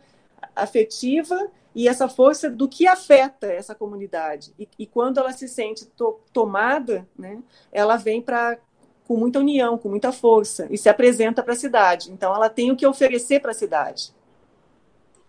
[0.55, 4.53] afetiva e essa força do que afeta essa comunidade.
[4.59, 8.59] E, e quando ela se sente to tomada, né, ela vem para
[9.07, 12.11] com muita união, com muita força e se apresenta para a cidade.
[12.11, 14.13] Então, ela tem o que oferecer para a cidade.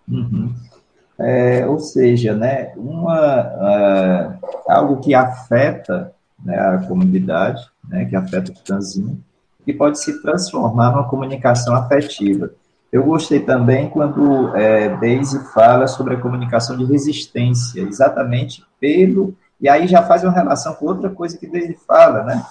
[0.07, 0.55] Uhum.
[1.19, 6.13] É, ou seja, né, uma, uh, algo que afeta
[6.45, 9.23] né, a comunidade, né, que afeta o transinho,
[9.65, 12.51] que pode se transformar numa comunicação afetiva.
[12.93, 19.35] Eu gostei também quando é, Daisy fala sobre a comunicação de resistência, exatamente pelo.
[19.61, 22.45] E aí já faz uma relação com outra coisa que Daisy fala, né?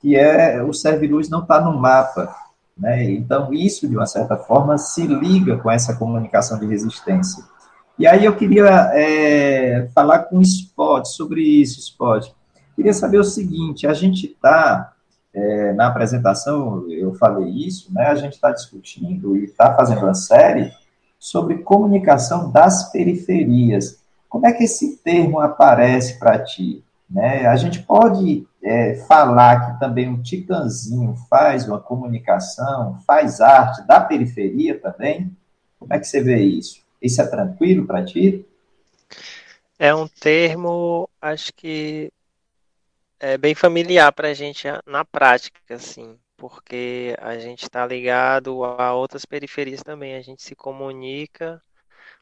[0.00, 2.32] Que é o Serviluz não está no mapa.
[2.76, 3.10] Né?
[3.10, 7.42] Então, isso, de uma certa forma, se liga com essa comunicação de resistência.
[7.98, 12.30] E aí eu queria é, falar com o Spot sobre isso, Spot.
[12.76, 14.92] Queria saber o seguinte: a gente está
[15.34, 18.06] é, na apresentação eu falei isso, né?
[18.06, 20.72] A gente está discutindo e está fazendo uma série
[21.18, 24.00] sobre comunicação das periferias.
[24.28, 26.84] Como é que esse termo aparece para ti?
[27.10, 27.46] Né?
[27.46, 34.00] A gente pode é, falar que também o Titanzinho faz uma comunicação, faz arte da
[34.00, 35.34] periferia também?
[35.78, 36.86] Como é que você vê isso?
[37.00, 38.44] Isso é tranquilo para ti?
[39.78, 42.12] É um termo, acho que
[43.20, 48.94] é bem familiar para a gente na prática, assim, porque a gente está ligado a
[48.94, 51.62] outras periferias também, a gente se comunica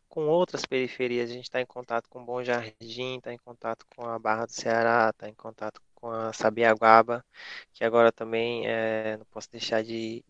[0.09, 4.07] com outras periferias, a gente está em contato com Bom Jardim, está em contato com
[4.07, 7.25] a Barra do Ceará, está em contato com a Sabiaguaba,
[7.73, 10.25] que agora também é, não posso deixar de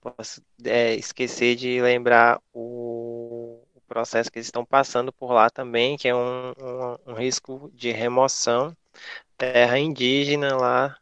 [0.00, 5.96] posso é, esquecer de lembrar o, o, processo que eles estão passando por lá também,
[5.96, 8.76] que é um, um, um risco de remoção
[9.36, 10.98] terra indígena lá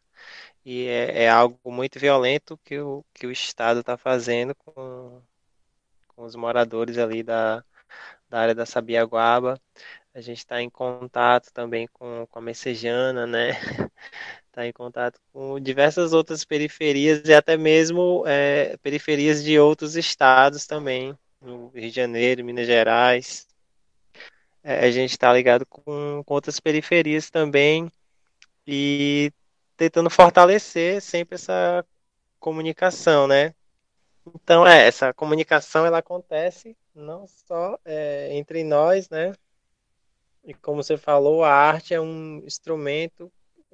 [0.64, 5.22] e é, é, algo muito violento que o, que o Estado está fazendo com,
[6.08, 7.64] com os moradores ali da,
[8.28, 9.60] da área da Sabiaguaba.
[10.14, 13.50] A gente está em contato também com, com a Messejana, né?
[14.56, 20.66] Está em contato com diversas outras periferias e até mesmo é, periferias de outros estados
[20.66, 23.46] também, no Rio de Janeiro, Minas Gerais.
[24.64, 27.92] É, a gente está ligado com, com outras periferias também
[28.66, 29.30] e
[29.76, 31.84] tentando fortalecer sempre essa
[32.40, 33.54] comunicação, né?
[34.26, 39.34] Então, é, essa comunicação ela acontece não só é, entre nós, né?
[40.42, 43.30] E como você falou, a arte é um instrumento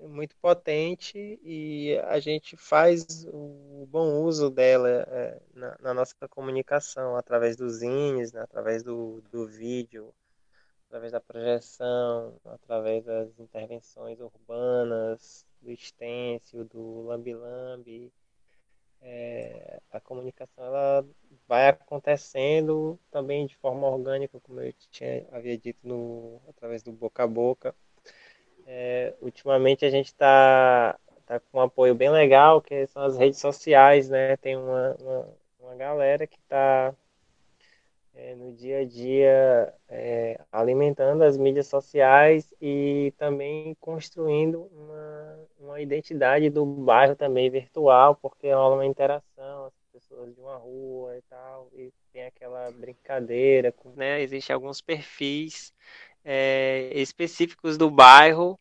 [0.09, 7.17] muito potente e a gente faz o bom uso dela é, na, na, nossa comunicação,
[7.17, 8.43] através dos zines, né?
[8.43, 10.13] através do, do vídeo,
[10.87, 18.13] através da projeção, através das intervenções urbanas, do extensio, do lambi-lambi.
[19.01, 21.05] É, a comunicação ela
[21.49, 27.25] vai acontecendo também de forma orgânica, como eu tinha, havia dito, no, através do boca
[27.25, 27.75] a boca.
[28.67, 33.39] É, ultimamente a gente está tá com um apoio bem legal, que são as redes
[33.39, 34.37] sociais, né?
[34.37, 35.29] Tem uma, uma,
[35.61, 36.95] uma galera que está
[38.15, 45.81] é, no dia a dia, é, alimentando as mídias sociais e também construindo uma, uma
[45.81, 51.23] identidade do bairro também virtual, porque rola uma interação, as pessoas de uma rua e
[51.23, 54.21] tal, e tem aquela brincadeira, né?
[54.23, 55.73] Existem alguns perfis
[56.25, 58.59] é, específicos do bairro.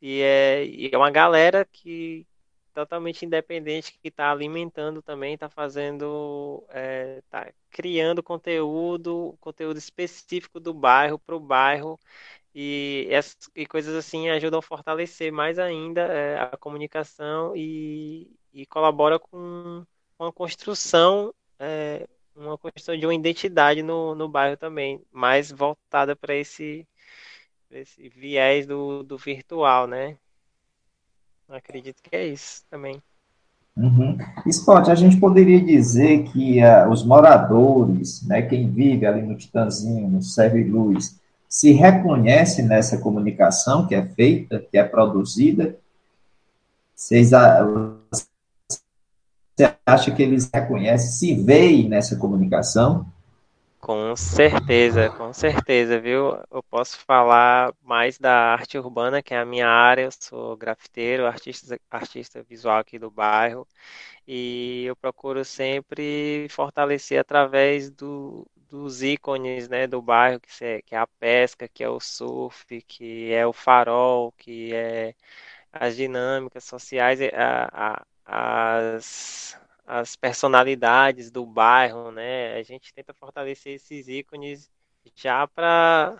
[0.00, 2.26] E é, e é uma galera que
[2.72, 6.64] totalmente independente que está alimentando também, está fazendo,
[7.18, 11.98] está é, criando conteúdo, conteúdo específico do bairro para o bairro.
[12.54, 18.66] E, essas, e coisas assim ajudam a fortalecer mais ainda é, a comunicação e, e
[18.66, 19.84] colabora com
[20.18, 22.06] uma construção, é,
[22.36, 26.86] uma construção de uma identidade no, no bairro também, mais voltada para esse,
[27.72, 30.16] esse viés do, do virtual, né?
[31.48, 33.02] Acredito que é isso também.
[33.76, 34.18] Uhum.
[34.50, 40.08] Scott, a gente poderia dizer que uh, os moradores, né, quem vive ali no Titanzinho,
[40.08, 41.18] no Serve Luz,
[41.48, 45.78] se reconhece nessa comunicação que é feita, que é produzida?
[46.94, 47.30] Vocês,
[49.54, 53.06] você acha que eles reconhecem, se veem nessa comunicação?
[53.82, 56.36] Com certeza, com certeza, viu?
[56.50, 60.02] Eu posso falar mais da arte urbana, que é a minha área.
[60.04, 63.66] Eu sou grafiteiro, artista, artista visual aqui do bairro,
[64.26, 70.94] e eu procuro sempre fortalecer através do, dos ícones né, do bairro, que é, que
[70.94, 75.14] é a pesca, que é o surf, que é o farol, que é
[75.72, 82.54] as dinâmicas sociais, a, a, as as personalidades do bairro, né?
[82.54, 84.70] A gente tenta fortalecer esses ícones
[85.14, 86.16] já para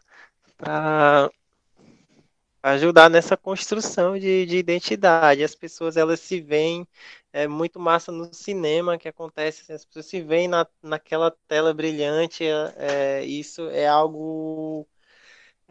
[2.62, 5.42] ajudar nessa construção de, de identidade.
[5.42, 6.86] As pessoas elas se veem
[7.32, 11.72] é muito massa no cinema que acontece, assim, as pessoas se veem na, naquela tela
[11.72, 12.44] brilhante.
[12.44, 14.86] É, isso é algo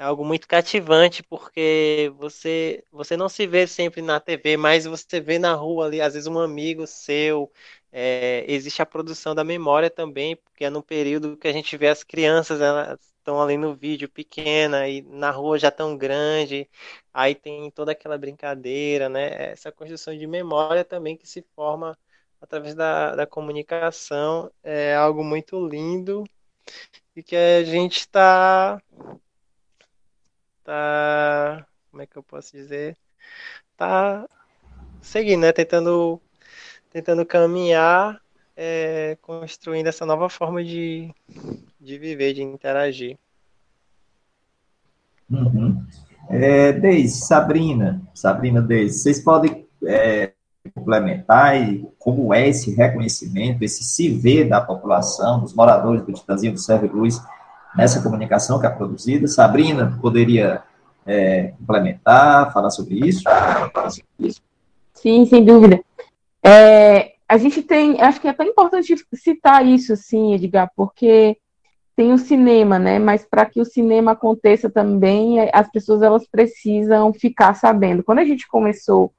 [0.02, 5.22] é algo muito cativante porque você você não se vê sempre na TV, mas você
[5.22, 7.52] vê na rua ali, às vezes um amigo seu.
[7.92, 11.88] É, existe a produção da memória também, porque é no período que a gente vê
[11.90, 16.68] as crianças, elas estão ali no vídeo pequena e na rua já tão grande.
[17.14, 19.52] Aí tem toda aquela brincadeira, né?
[19.52, 21.98] Essa construção de memória também que se forma
[22.42, 26.24] através da, da comunicação é algo muito lindo
[27.16, 28.82] e que a gente está
[30.64, 32.98] tá como é que eu posso dizer?
[33.76, 34.28] Tá
[35.02, 35.52] seguindo né?
[35.52, 36.22] Tentando
[36.90, 38.22] tentando caminhar
[38.56, 41.14] é, construindo essa nova forma de,
[41.80, 43.18] de viver de interagir.
[45.30, 45.86] Uhum.
[46.30, 50.34] é, Deise, Sabrina Sabrina Deise, vocês podem é,
[50.74, 56.54] complementar e como é esse reconhecimento, esse se ver da população, dos moradores do Titanzinho
[56.54, 57.20] do Serve Luz,
[57.76, 59.28] nessa comunicação que é produzida.
[59.28, 60.64] Sabrina poderia
[61.06, 63.24] é, complementar, falar sobre isso?
[64.94, 65.82] Sim, sem dúvida.
[66.44, 71.38] É, a gente tem, acho que é até importante citar isso, assim, Edgar, porque
[71.96, 73.00] tem o cinema, né?
[73.00, 78.04] Mas para que o cinema aconteça também, é, as pessoas elas precisam ficar sabendo.
[78.04, 79.14] Quando a gente começou,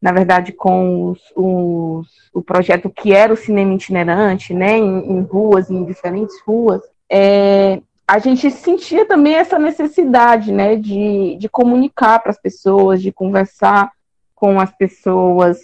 [0.00, 4.76] na verdade, com os, os, o projeto que era o cinema itinerante, né?
[4.78, 11.36] Em, em ruas, em diferentes ruas, é, a gente sentia também essa necessidade, né, de,
[11.38, 13.90] de comunicar para as pessoas, de conversar
[14.34, 15.58] com as pessoas.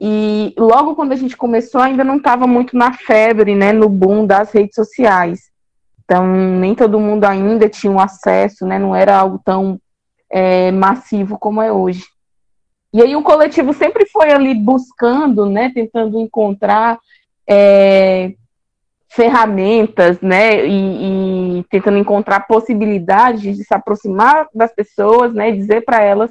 [0.00, 4.24] E logo quando a gente começou, ainda não estava muito na febre, né, no boom
[4.24, 5.50] das redes sociais.
[6.04, 9.80] Então, nem todo mundo ainda tinha um acesso, né, não era algo tão
[10.30, 12.04] é, massivo como é hoje.
[12.92, 16.98] E aí o coletivo sempre foi ali buscando, né, tentando encontrar
[17.48, 18.32] é,
[19.10, 26.00] ferramentas, né, e, e, tentando encontrar possibilidades de se aproximar das pessoas, né, dizer para
[26.00, 26.30] elas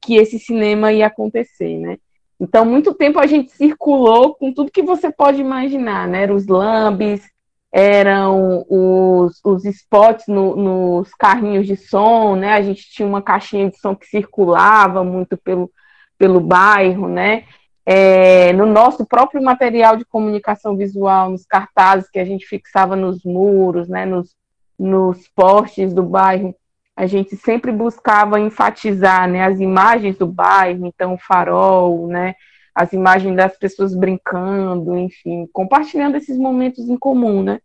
[0.00, 1.98] que esse cinema ia acontecer, né.
[2.38, 6.46] Então, muito tempo a gente circulou com tudo que você pode imaginar, né, eram os
[6.46, 7.28] lambes,
[7.72, 13.68] eram os, os spots no, nos carrinhos de som, né, a gente tinha uma caixinha
[13.68, 15.68] de som que circulava muito pelo,
[16.16, 17.44] pelo bairro, né,
[17.86, 23.24] é, no nosso próprio material de comunicação visual, nos cartazes que a gente fixava nos
[23.24, 24.36] muros, né, nos,
[24.78, 26.54] nos postes do bairro,
[26.96, 32.34] a gente sempre buscava enfatizar né, as imagens do bairro, então o farol, né,
[32.74, 37.60] as imagens das pessoas brincando, enfim, compartilhando esses momentos em comum, né?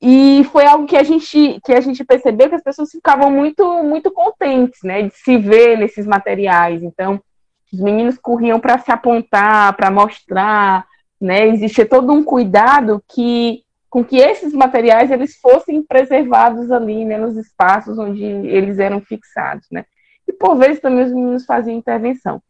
[0.00, 3.64] E foi algo que a gente que a gente percebeu que as pessoas ficavam muito
[3.82, 6.82] muito contentes, né, de se ver nesses materiais.
[6.82, 7.20] Então,
[7.72, 10.86] os meninos corriam para se apontar, para mostrar,
[11.20, 11.48] né?
[11.48, 17.36] Existia todo um cuidado que com que esses materiais eles fossem preservados ali, né, nos
[17.38, 19.86] espaços onde eles eram fixados, né?
[20.26, 22.42] E por vezes também os meninos faziam intervenção.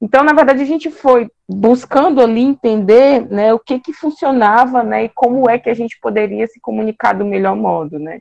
[0.00, 5.04] Então, na verdade, a gente foi buscando ali entender, né, o que que funcionava, né,
[5.04, 8.20] e como é que a gente poderia se comunicar do melhor modo, né?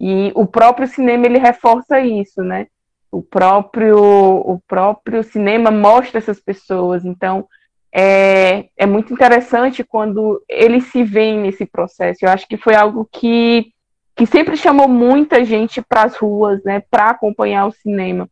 [0.00, 2.66] E o próprio cinema ele reforça isso, né?
[3.10, 7.46] O próprio o próprio cinema mostra essas pessoas então
[7.92, 12.24] é, é muito interessante quando eles se veem nesse processo.
[12.24, 13.72] Eu acho que foi algo que,
[14.14, 18.28] que sempre chamou muita gente para as ruas, né, para acompanhar o cinema,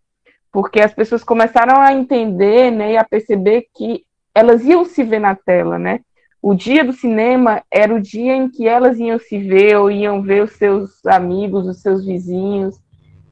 [0.52, 4.04] porque as pessoas começaram a entender, né, e a perceber que
[4.34, 6.00] elas iam se ver na tela, né?
[6.40, 10.22] O dia do cinema era o dia em que elas iam se ver ou iam
[10.22, 12.78] ver os seus amigos, os seus vizinhos.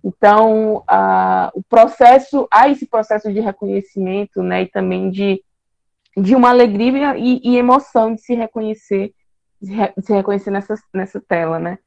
[0.06, 5.42] Então, a, o processo, há esse processo de reconhecimento, né, e também de
[6.16, 9.12] de uma alegria e, e emoção de se reconhecer,
[9.60, 11.78] de, se reconhecer nessa, nessa tela, né?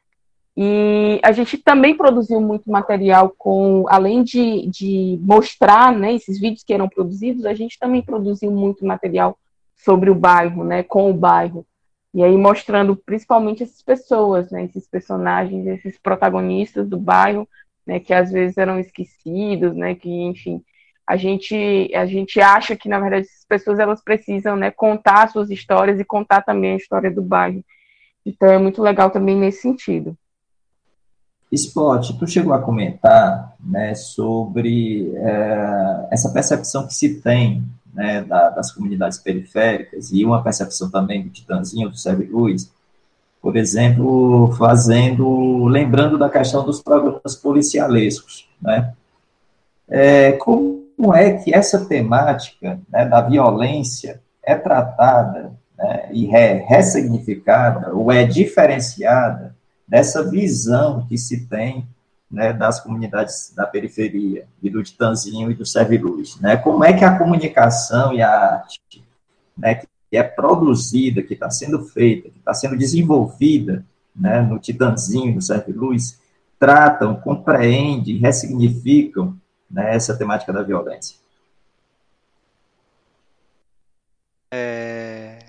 [0.55, 6.63] E a gente também produziu muito material com, além de, de mostrar né, esses vídeos
[6.63, 9.38] que eram produzidos, a gente também produziu muito material
[9.76, 11.65] sobre o bairro, né, com o bairro.
[12.13, 17.47] E aí mostrando principalmente essas pessoas, né, esses personagens, esses protagonistas do bairro,
[17.89, 20.63] né, que às vezes eram esquecidos, né, que enfim,
[21.07, 25.49] a gente, a gente acha que, na verdade, essas pessoas elas precisam né, contar suas
[25.49, 27.65] histórias e contar também a história do bairro.
[28.23, 30.15] Então é muito legal também nesse sentido.
[31.51, 38.51] Spot, tu chegou a comentar né, sobre é, essa percepção que se tem né, da,
[38.51, 42.71] das comunidades periféricas e uma percepção também do Titanzinho, do Serve Luz,
[43.41, 48.93] por exemplo, fazendo, lembrando da questão dos programas policialescos, né?
[49.89, 57.91] É, como é que essa temática né, da violência é tratada né, e é ressignificada
[57.95, 59.55] ou é diferenciada
[59.87, 61.87] dessa visão que se tem
[62.29, 66.39] né, das comunidades da periferia, e do Titanzinho e do Serviluz.
[66.39, 66.57] Né?
[66.57, 69.03] Como é que a comunicação e a arte
[69.57, 69.87] né, que
[70.18, 73.86] é produzida, que está sendo feita, que está sendo desenvolvida
[74.16, 76.20] né, no Titanzinho, no Serviluz,
[76.57, 79.39] tratam, compreendem, ressignificam
[79.70, 81.18] né, essa temática da violência.
[84.51, 85.39] É...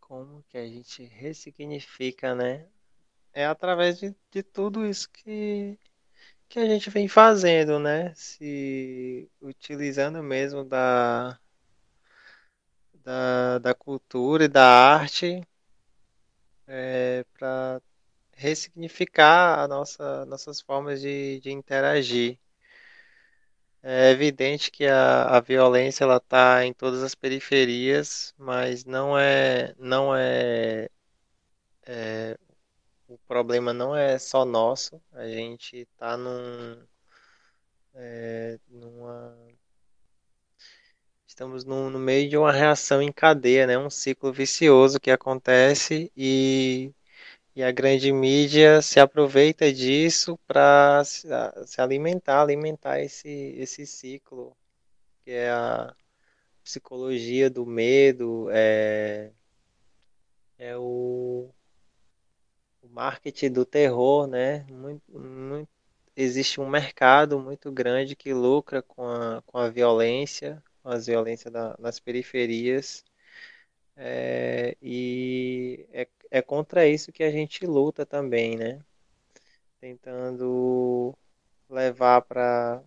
[0.00, 2.66] Como que a gente ressignifica, né?
[3.32, 5.76] É através de, de tudo isso que,
[6.48, 8.12] que a gente vem fazendo, né?
[8.14, 11.38] Se utilizando mesmo da,
[13.04, 15.46] da, da cultura e da arte
[16.66, 17.80] é, para
[18.34, 22.38] ressignificar a nossa, nossas formas de, de interagir.
[23.82, 29.74] É evidente que a, a violência ela está em todas as periferias, mas não é,
[29.78, 30.88] não é,
[31.86, 32.36] é
[33.08, 35.00] o problema não é só nosso.
[35.12, 36.76] A gente está num,
[37.94, 39.36] é, numa,
[41.26, 43.78] estamos no, no meio de uma reação em cadeia, né?
[43.78, 46.92] Um ciclo vicioso que acontece e
[47.56, 51.26] e a grande mídia se aproveita disso para se,
[51.66, 54.54] se alimentar, alimentar esse, esse ciclo,
[55.24, 55.94] que é a
[56.62, 59.32] psicologia do medo, é,
[60.58, 61.48] é o,
[62.96, 64.64] marketing do terror, né?
[64.70, 65.68] Muito, muito,
[66.16, 71.52] existe um mercado muito grande que lucra com a, com a violência, com as violências
[71.52, 73.04] da, nas periferias.
[73.96, 78.80] É, e é é contra isso que a gente luta também, né?
[79.80, 81.16] Tentando
[81.68, 82.82] levar para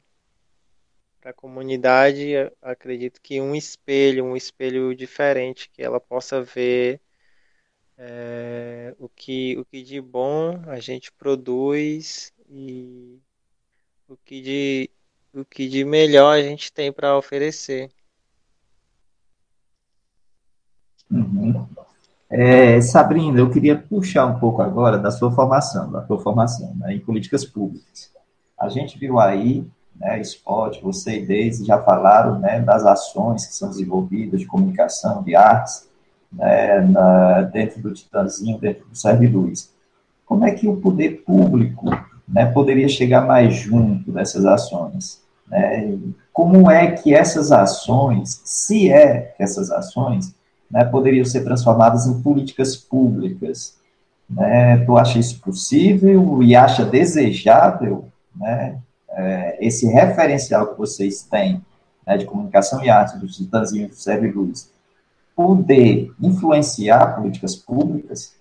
[1.22, 7.02] para a comunidade, acredito que um espelho, um espelho diferente, que ela possa ver
[8.02, 13.20] é, o, que, o que de bom a gente produz e
[14.08, 14.90] o que de,
[15.34, 17.92] o que de melhor a gente tem para oferecer.
[21.12, 21.68] Uhum.
[22.30, 26.94] É, Sabrina, eu queria puxar um pouco agora da sua formação, da sua formação né,
[26.94, 28.12] em políticas públicas.
[28.58, 33.56] A gente viu aí, né, Spot, você e Deise já falaram né, das ações que
[33.56, 35.89] são desenvolvidas de comunicação, de artes,
[36.32, 39.72] né, na, dentro do Titanzinho, dentro do Serve Luz.
[40.26, 41.90] Como é que o poder público
[42.28, 45.22] né, poderia chegar mais junto dessas ações?
[45.48, 45.98] Né?
[46.32, 50.34] Como é que essas ações, se é que essas ações
[50.70, 53.76] né, poderiam ser transformadas em políticas públicas.
[54.30, 54.78] Né?
[54.86, 58.78] Tu acha isso possível e acha desejável né,
[59.10, 61.62] é, esse referencial que vocês têm
[62.06, 64.70] né, de comunicação e arte do Titanzinho do Serve Luz
[65.40, 68.36] poder influenciar políticas públicas?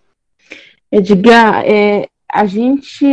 [0.91, 3.07] Edgar, é, a gente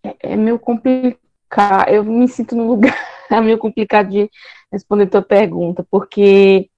[0.00, 2.96] é, é meio complicado, eu me sinto no lugar
[3.28, 4.30] é meio complicado de
[4.70, 6.70] responder tua pergunta, porque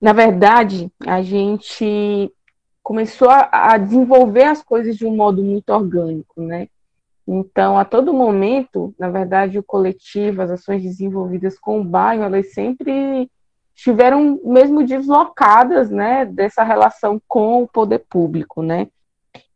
[0.00, 2.32] na verdade, a gente
[2.80, 6.68] começou a, a, desenvolver as coisas de um modo muito orgânico, né?
[7.26, 12.52] Então, a todo momento, na verdade, o coletivo, as ações desenvolvidas com o bairro, elas
[12.52, 13.28] sempre
[13.82, 18.86] estiveram mesmo deslocadas, né, dessa relação com o poder público, né?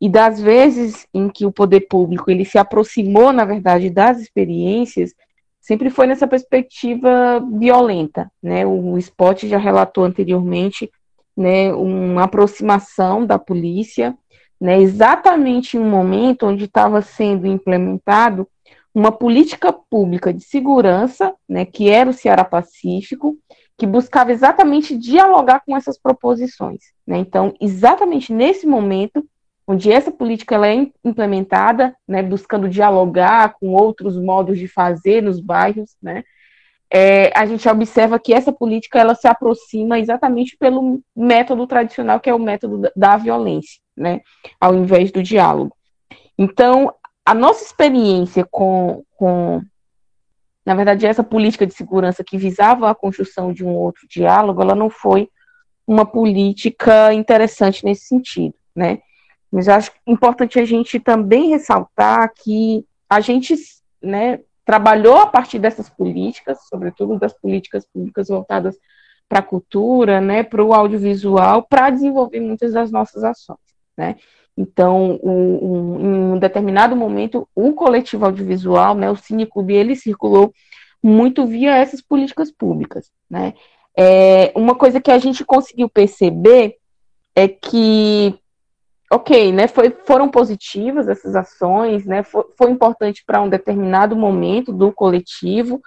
[0.01, 5.13] E das vezes em que o poder público ele se aproximou, na verdade, das experiências,
[5.61, 8.65] sempre foi nessa perspectiva violenta, né?
[8.65, 10.91] O Spot já relatou anteriormente,
[11.35, 14.17] né, uma aproximação da polícia,
[14.59, 18.47] né, exatamente em um momento onde estava sendo implementado
[18.93, 23.37] uma política pública de segurança, né, que era o Ceará Pacífico,
[23.77, 26.79] que buscava exatamente dialogar com essas proposições.
[27.05, 27.17] Né?
[27.19, 29.23] Então, exatamente nesse momento,
[29.67, 35.41] onde essa política ela é implementada, né, buscando dialogar com outros modos de fazer nos
[35.41, 36.23] bairros, né,
[36.89, 42.29] é, a gente observa que essa política ela se aproxima exatamente pelo método tradicional, que
[42.29, 44.21] é o método da violência, né,
[44.59, 45.75] ao invés do diálogo.
[46.37, 46.93] Então,
[47.25, 49.61] a nossa experiência com, com
[50.67, 54.75] na verdade, essa política de segurança que visava a construção de um outro diálogo, ela
[54.75, 55.29] não foi
[55.87, 58.99] uma política interessante nesse sentido, né?
[59.49, 63.55] Mas acho importante a gente também ressaltar que a gente,
[64.03, 68.77] né, trabalhou a partir dessas políticas, sobretudo das políticas públicas voltadas
[69.29, 73.57] para a cultura, né, para o audiovisual, para desenvolver muitas das nossas ações,
[73.97, 74.17] né?
[74.57, 80.51] Então, um, em um determinado momento, o coletivo audiovisual, né, o Cineclube, ele circulou
[81.03, 83.53] muito via essas políticas públicas, né?
[83.95, 86.75] É, uma coisa que a gente conseguiu perceber
[87.35, 88.37] é que,
[89.11, 94.71] ok, né, foi, foram positivas essas ações, né, foi, foi importante para um determinado momento
[94.71, 95.81] do coletivo,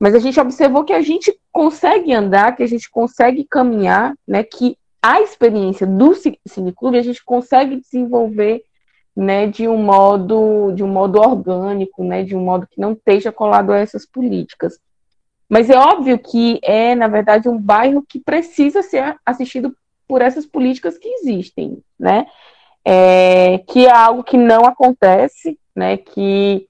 [0.00, 4.42] mas a gente observou que a gente consegue andar, que a gente consegue caminhar, né,
[4.42, 6.14] que a experiência do
[6.48, 8.62] Cineclube a gente consegue desenvolver
[9.14, 13.30] né, de um modo de um modo orgânico, né, de um modo que não esteja
[13.30, 14.78] colado a essas políticas.
[15.46, 19.76] Mas é óbvio que é, na verdade, um bairro que precisa ser assistido
[20.08, 22.26] por essas políticas que existem, né?
[22.82, 25.98] É, que é algo que não acontece, né?
[25.98, 26.66] Que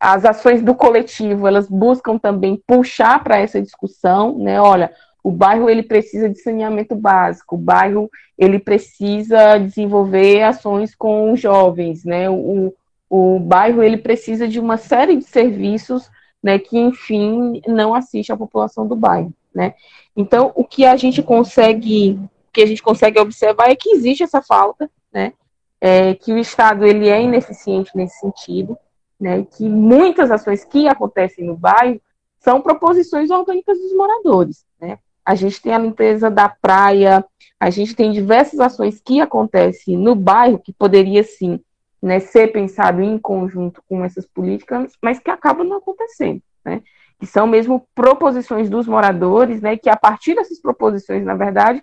[0.00, 4.58] as ações do coletivo elas buscam também puxar para essa discussão, né?
[4.58, 4.90] Olha,
[5.26, 8.08] o bairro ele precisa de saneamento básico, o bairro
[8.38, 12.30] ele precisa desenvolver ações com os jovens, né?
[12.30, 12.72] O,
[13.10, 16.08] o bairro ele precisa de uma série de serviços,
[16.40, 19.74] né, que enfim não assiste à população do bairro, né?
[20.16, 22.20] Então, o que a gente consegue,
[22.52, 25.32] que a gente consegue observar é que existe essa falta, né?
[25.80, 28.78] É, que o Estado ele é ineficiente nesse sentido,
[29.18, 29.44] né?
[29.56, 32.00] Que muitas ações que acontecem no bairro
[32.38, 35.00] são proposições orgânicas dos moradores, né?
[35.26, 37.24] A gente tem a limpeza da praia,
[37.58, 41.60] a gente tem diversas ações que acontecem no bairro que poderia sim
[42.00, 46.80] né, ser pensado em conjunto com essas políticas, mas que acabam não acontecendo, né?
[47.18, 49.76] Que são mesmo proposições dos moradores, né?
[49.76, 51.82] Que a partir dessas proposições, na verdade,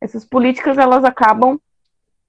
[0.00, 1.58] essas políticas elas acabam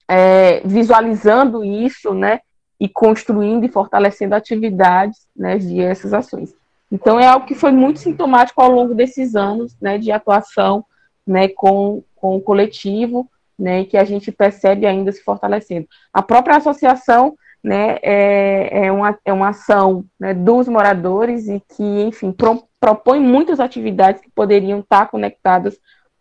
[0.08, 2.40] é, visualizando isso, né?
[2.80, 5.58] E construindo e fortalecendo atividades, né?
[5.58, 6.54] Via essas ações.
[6.90, 10.84] Então, é algo que foi muito sintomático ao longo desses anos né, de atuação
[11.26, 13.28] né, com, com o coletivo,
[13.58, 15.86] né, que a gente percebe ainda se fortalecendo.
[16.12, 21.82] A própria associação né, é, é, uma, é uma ação né, dos moradores e que,
[21.82, 25.76] enfim, pro, propõe muitas atividades que poderiam estar conectadas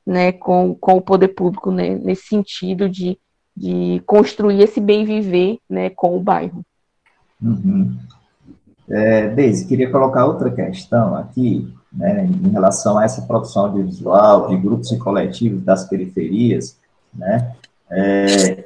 [0.05, 3.19] né, com, com o poder público né, nesse sentido de,
[3.55, 6.65] de construir esse bem viver né, com o bairro.
[7.41, 7.95] Uhum.
[8.89, 14.57] É, Deise, queria colocar outra questão aqui, né, em relação a essa produção audiovisual de
[14.57, 16.77] grupos e coletivos das periferias,
[17.13, 17.53] né,
[17.89, 18.63] é,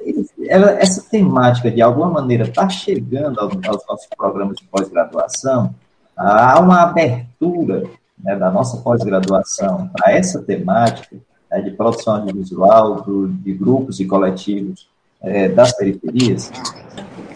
[0.48, 5.74] essa temática, de alguma maneira, está chegando aos, aos, nossos programas de pós-graduação,
[6.16, 7.84] há uma abertura
[8.22, 11.16] né, da nossa pós-graduação para essa temática
[11.50, 14.88] né, de produção audiovisual do, de grupos e coletivos
[15.22, 16.50] é, das periferias?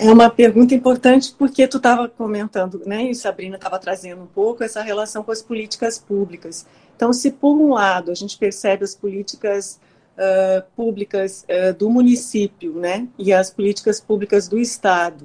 [0.05, 4.63] É uma pergunta importante porque tu estava comentando, né, e Sabrina estava trazendo um pouco
[4.63, 6.67] essa relação com as políticas públicas.
[6.95, 9.81] Então, se por um lado a gente percebe as políticas
[10.19, 15.25] uh, públicas uh, do município, né, e as políticas públicas do estado,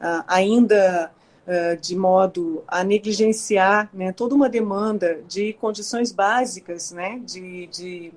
[0.00, 1.12] uh, ainda
[1.80, 8.12] de modo a negligenciar, né, toda uma demanda de condições básicas, né, de, de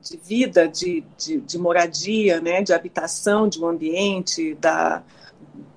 [0.00, 5.02] de vida, de, de, de, moradia, né, de habitação de um ambiente, da,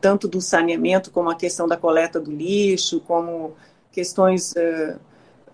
[0.02, 3.56] tanto do saneamento como a questão da coleta do lixo, como
[3.92, 5.00] questões uh,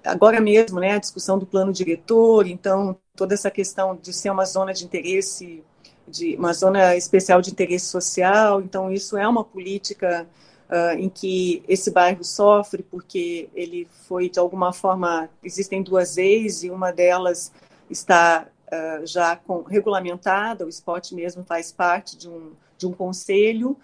[0.04, 4.46] agora mesmo, né, a discussão do plano diretor, então toda essa questão de ser uma
[4.46, 5.64] zona de interesse,
[6.08, 10.28] de uma zona especial de interesse social, então isso é uma política
[10.70, 16.64] uh, em que esse bairro sofre porque ele foi, de alguma forma, existem duas ex
[16.64, 17.52] e uma delas
[17.90, 23.78] está uh, já com, regulamentada, o Spot mesmo faz parte de um, de um conselho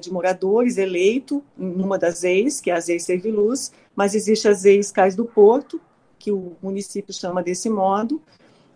[0.00, 4.90] de moradores eleito numa das ex, que é a ex Serviluz, mas existe as ex
[4.90, 5.80] Cais do Porto,
[6.18, 8.22] que o município chama desse modo,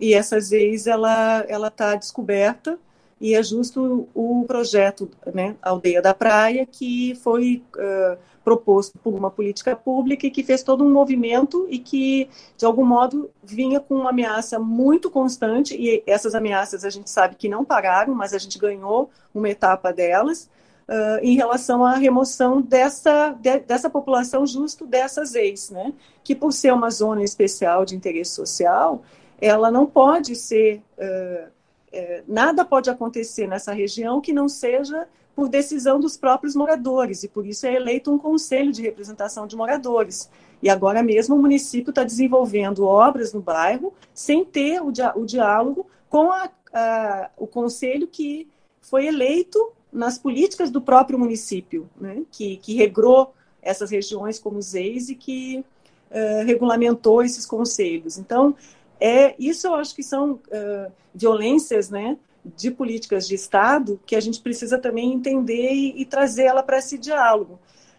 [0.01, 2.79] e essas ex ela ela está descoberta
[3.21, 9.31] e é justo o projeto né, Aldeia da Praia, que foi uh, proposto por uma
[9.31, 13.95] política pública e que fez todo um movimento e que, de algum modo, vinha com
[13.95, 18.39] uma ameaça muito constante, e essas ameaças a gente sabe que não pararam, mas a
[18.39, 20.51] gente ganhou uma etapa delas,
[20.89, 26.53] uh, em relação à remoção dessa, de, dessa população justo dessas ex, né, que por
[26.53, 29.03] ser uma zona especial de interesse social,
[29.41, 30.83] ela não pode ser...
[30.99, 31.57] Uh,
[31.93, 37.29] é, nada pode acontecer nessa região que não seja por decisão dos próprios moradores, e
[37.29, 40.31] por isso é eleito um conselho de representação de moradores.
[40.63, 45.87] E agora mesmo o município está desenvolvendo obras no bairro sem ter o, o diálogo
[46.09, 48.49] com a, a, o conselho que
[48.81, 52.23] foi eleito nas políticas do próprio município, né?
[52.31, 55.65] que, que regrou essas regiões como ZEIS e que
[56.11, 58.19] uh, regulamentou esses conselhos.
[58.19, 58.55] Então,
[59.01, 64.21] é, isso eu acho que são uh, violências né, de políticas de Estado que a
[64.21, 67.59] gente precisa também entender e, e trazer ela para esse diálogo.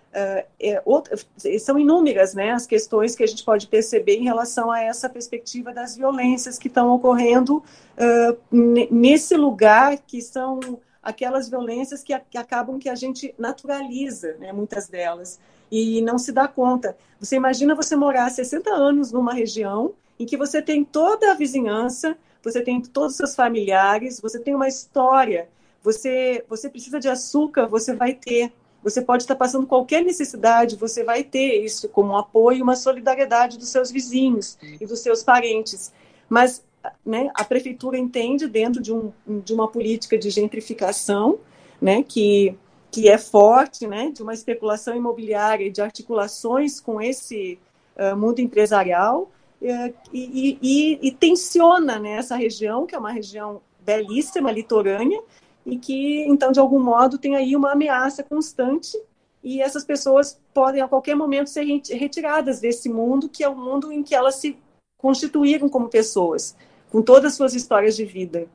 [0.10, 1.18] Uh, é, outra,
[1.60, 5.74] são inúmeras né, as questões que a gente pode perceber em relação a essa perspectiva
[5.74, 12.78] das violências que estão ocorrendo uh, nesse lugar, que são aquelas violências que, que, acabam
[12.78, 15.40] que a gente naturaliza, né, muitas delas,
[15.72, 16.98] e não se dá conta.
[17.18, 22.18] Você imagina você morar 60 anos numa região em que você tem toda a vizinhança,
[22.44, 25.48] você tem todos os seus familiares, você tem uma história,
[25.82, 28.52] você, você precisa de açúcar, você vai ter.
[28.84, 33.58] Você pode estar passando qualquer necessidade, você vai ter isso como um apoio, uma solidariedade
[33.58, 35.94] dos seus vizinhos e dos seus parentes.
[36.30, 36.64] Mas
[37.06, 41.40] né, a prefeitura entende, dentro de, um, de uma política de gentrificação,
[41.82, 42.58] né, que,
[42.92, 47.60] que é forte, né, de uma especulação imobiliária e de articulações com esse
[47.96, 53.62] uh, mundo empresarial, é, e, e, e, tensiona né, essa região, que é uma região
[53.80, 55.22] belíssima, litorânea,
[55.66, 58.98] e que, então, de algum modo, tem aí uma ameaça constante,
[59.44, 63.92] e essas pessoas podem, a qualquer momento, ser retiradas desse mundo, que é o mundo
[63.92, 64.58] em que elas se
[64.98, 66.56] constituíram como pessoas,
[66.92, 68.48] com todas as suas histórias de vida.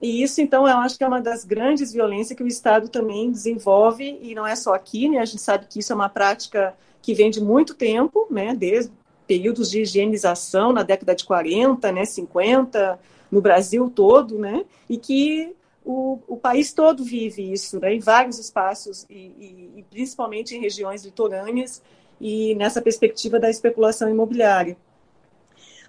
[0.00, 3.30] E isso, então, eu acho que é uma das grandes violências que o Estado também
[3.30, 5.18] desenvolve, e não é só aqui, né?
[5.18, 8.54] A gente sabe que isso é uma prática que vem de muito tempo, né?
[8.54, 8.92] Desde
[9.26, 12.98] períodos de higienização na década de 40, né, 50,
[13.30, 18.38] no Brasil todo, né, e que o, o país todo vive isso, né, em vários
[18.38, 21.82] espaços, e, e, e principalmente em regiões litorâneas,
[22.20, 24.76] e nessa perspectiva da especulação imobiliária.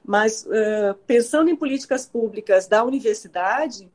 [0.07, 3.91] Mas, uh, pensando em políticas públicas da universidade,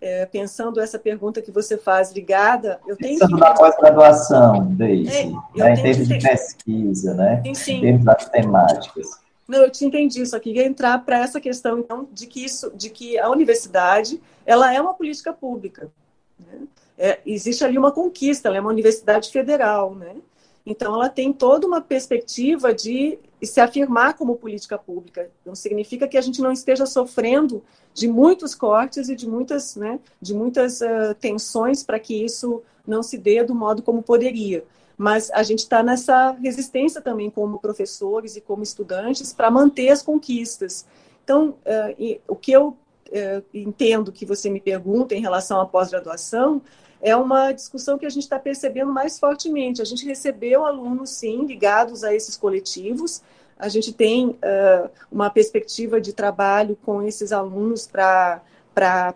[0.00, 3.40] é, pensando essa pergunta que você faz ligada, eu tenho pensando que...
[3.40, 7.72] na pós-graduação, Deise, é, né, em termos de pesquisa, né, sim, sim.
[7.76, 9.22] em termos das temáticas.
[9.46, 12.90] Não, eu te entendi, só queria entrar para essa questão, então, de que isso, de
[12.90, 15.88] que a universidade, ela é uma política pública.
[16.36, 16.62] Né?
[16.98, 20.16] É, existe ali uma conquista, ela é uma universidade federal, né?
[20.64, 25.28] Então, ela tem toda uma perspectiva de se afirmar como política pública.
[25.44, 29.98] Não significa que a gente não esteja sofrendo de muitos cortes e de muitas, né,
[30.20, 34.64] de muitas uh, tensões para que isso não se dê do modo como poderia.
[34.96, 40.02] Mas a gente está nessa resistência também como professores e como estudantes para manter as
[40.02, 40.86] conquistas.
[41.24, 45.66] Então, uh, e, o que eu uh, entendo que você me pergunta em relação à
[45.66, 46.62] pós-graduação
[47.02, 49.82] é uma discussão que a gente está percebendo mais fortemente.
[49.82, 53.20] A gente recebeu alunos, sim, ligados a esses coletivos.
[53.58, 58.40] A gente tem uh, uma perspectiva de trabalho com esses alunos para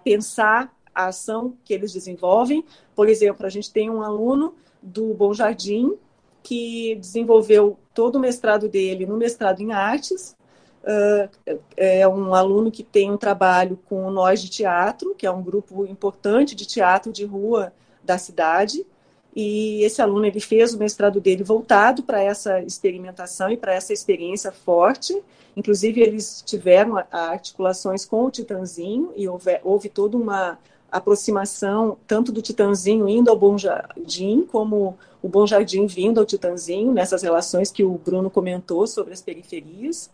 [0.02, 2.64] pensar a ação que eles desenvolvem.
[2.94, 5.96] Por exemplo, a gente tem um aluno do Bom Jardim
[6.42, 10.35] que desenvolveu todo o mestrado dele no mestrado em artes.
[10.86, 15.42] Uh, é um aluno que tem um trabalho com Nós de Teatro, que é um
[15.42, 17.72] grupo importante de teatro de rua
[18.04, 18.86] da cidade.
[19.34, 23.92] E esse aluno ele fez o mestrado dele voltado para essa experimentação e para essa
[23.92, 25.20] experiência forte.
[25.56, 30.58] Inclusive, eles tiveram articulações com o Titanzinho e houve, houve toda uma
[30.90, 36.92] aproximação, tanto do Titanzinho indo ao Bom Jardim, como o Bom Jardim vindo ao Titanzinho,
[36.92, 40.10] nessas relações que o Bruno comentou sobre as periferias.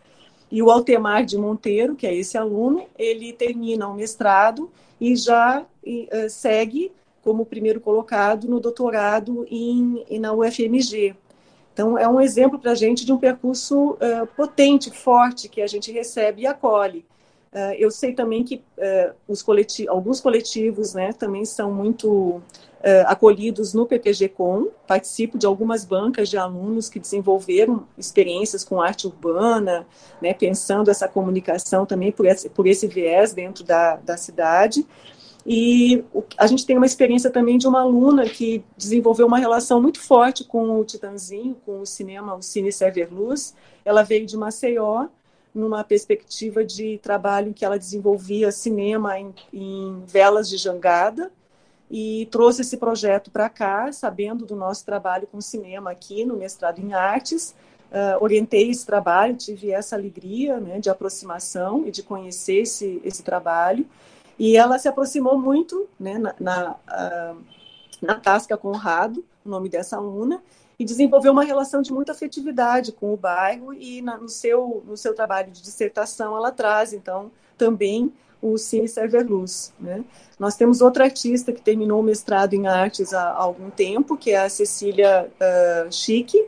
[0.53, 4.69] E o Altemar de Monteiro, que é esse aluno, ele termina o mestrado
[5.01, 6.91] e já e, uh, segue
[7.23, 11.15] como primeiro colocado no doutorado em na UFMG.
[11.73, 15.65] Então, é um exemplo para a gente de um percurso uh, potente, forte, que a
[15.65, 17.03] gente recebe e acolhe.
[17.53, 22.41] Uh, eu sei também que uh, coleti alguns coletivos né, também são muito
[23.07, 29.87] acolhidos no PPG-Com, participo de algumas bancas de alunos que desenvolveram experiências com arte urbana,
[30.21, 34.85] né, pensando essa comunicação também por esse, por esse viés dentro da, da cidade.
[35.45, 36.03] E
[36.37, 40.43] a gente tem uma experiência também de uma aluna que desenvolveu uma relação muito forte
[40.43, 43.53] com o Titanzinho, com o cinema, o Cine Server Luz.
[43.83, 45.07] Ela veio de Maceió,
[45.53, 51.31] numa perspectiva de trabalho em que ela desenvolvia cinema em, em velas de jangada,
[51.95, 56.79] e trouxe esse projeto para cá, sabendo do nosso trabalho com cinema aqui no mestrado
[56.79, 57.53] em artes.
[57.91, 63.21] Uh, orientei esse trabalho, tive essa alegria né, de aproximação e de conhecer esse, esse
[63.21, 63.85] trabalho.
[64.39, 67.37] E ela se aproximou muito né, na, na, uh,
[68.01, 70.41] na Tasca Conrado, o nome dessa aluna,
[70.79, 74.97] e desenvolveu uma relação de muita afetividade com o bairro e na, no, seu, no
[74.97, 78.11] seu trabalho de dissertação ela traz, então, também
[78.41, 79.73] o Cine Server Luz.
[79.79, 80.03] Né?
[80.37, 84.31] Nós temos outra artista que terminou o mestrado em artes há, há algum tempo, que
[84.31, 86.45] é a Cecília uh, Chique,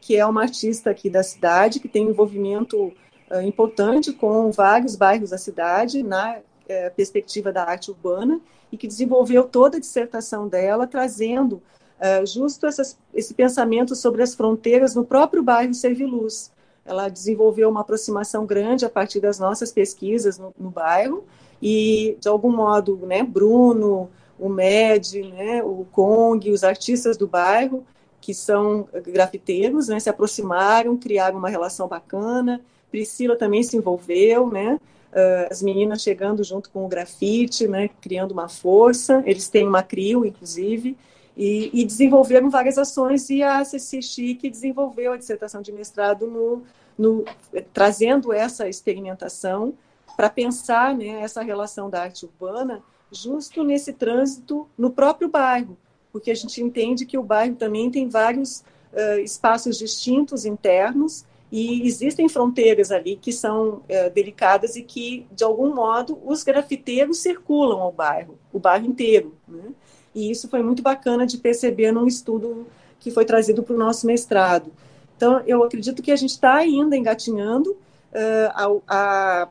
[0.00, 2.92] que é uma artista aqui da cidade, que tem envolvimento
[3.30, 6.40] uh, importante com vários bairros da cidade, na
[6.70, 8.40] é, perspectiva da arte urbana
[8.70, 11.60] e que desenvolveu toda a dissertação dela, trazendo
[12.00, 16.50] é, justo essas, esse pensamento sobre as fronteiras no próprio bairro Serviluz.
[16.84, 21.24] Ela desenvolveu uma aproximação grande a partir das nossas pesquisas no, no bairro
[21.60, 27.84] e, de algum modo, né, Bruno, o Med, né, o Kong, os artistas do bairro,
[28.20, 32.60] que são grafiteiros, né, se aproximaram, criaram uma relação bacana.
[32.90, 34.80] Priscila também se envolveu, né,
[35.12, 39.22] uh, as meninas chegando junto com o grafite, né, criando uma força.
[39.26, 40.96] Eles têm uma CRIO, inclusive,
[41.40, 43.30] e, e desenvolveram várias ações.
[43.30, 46.62] E a Ceci Chique desenvolveu a dissertação de mestrado no,
[46.98, 47.24] no
[47.72, 49.72] trazendo essa experimentação
[50.14, 55.78] para pensar né, essa relação da arte urbana justo nesse trânsito no próprio bairro,
[56.12, 58.60] porque a gente entende que o bairro também tem vários
[58.92, 65.42] uh, espaços distintos internos e existem fronteiras ali que são é, delicadas e que, de
[65.42, 69.34] algum modo, os grafiteiros circulam ao bairro, o bairro inteiro.
[69.48, 69.72] Né?
[70.14, 72.66] E isso foi muito bacana de perceber num estudo
[72.98, 74.70] que foi trazido para o nosso mestrado.
[75.16, 78.82] Então, eu acredito que a gente está ainda engatinhando, uh,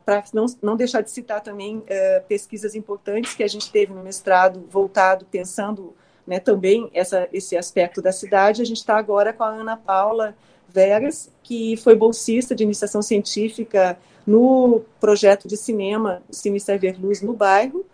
[0.06, 1.84] para não, não deixar de citar também uh,
[2.28, 5.94] pesquisas importantes que a gente teve no mestrado, voltado, pensando
[6.26, 8.62] né, também essa, esse aspecto da cidade.
[8.62, 10.36] A gente está agora com a Ana Paula
[10.68, 13.98] Vegas, que foi bolsista de iniciação científica
[14.28, 17.86] no projeto de cinema Cine Server Luz no bairro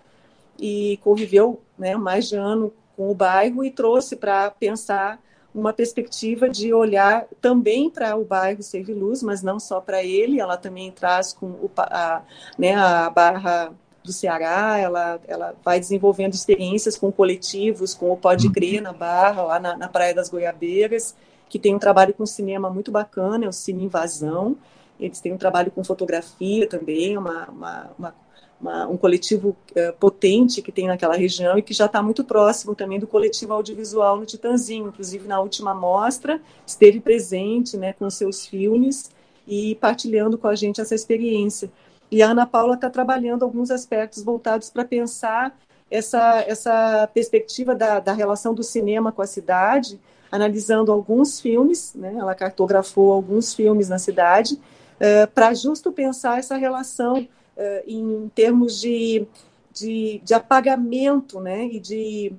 [0.59, 5.19] e conviveu né, mais de ano com o bairro e trouxe para pensar
[5.53, 10.39] uma perspectiva de olhar também para o bairro Serve Luz, mas não só para ele,
[10.39, 12.21] ela também traz com o, a,
[12.57, 18.51] né, a Barra do Ceará, ela, ela vai desenvolvendo experiências com coletivos, com o Pode
[18.51, 21.15] Crer na Barra, lá na, na Praia das Goiabeiras,
[21.49, 24.57] que tem um trabalho com cinema muito bacana, é o Cine Invasão.
[24.99, 28.15] Eles têm um trabalho com fotografia também, uma, uma, uma,
[28.65, 32.73] uma um coletivo é, potente que tem naquela região e que já está muito próximo
[32.73, 34.87] também do coletivo audiovisual no Titanzinho.
[34.87, 39.11] Inclusive, na última mostra, esteve presente né, com seus filmes
[39.47, 41.71] e partilhando com a gente essa experiência.
[42.11, 45.55] E a Ana Paula está trabalhando alguns aspectos voltados para pensar
[45.89, 49.99] essa, essa perspectiva da, da relação do cinema com a cidade,
[50.31, 56.57] analisando alguns filmes, né, ela cartografou alguns filmes na cidade, uh, para justo pensar essa
[56.57, 57.27] relação
[57.87, 59.25] em termos de,
[59.73, 62.33] de, de, apagamento, né, e, de,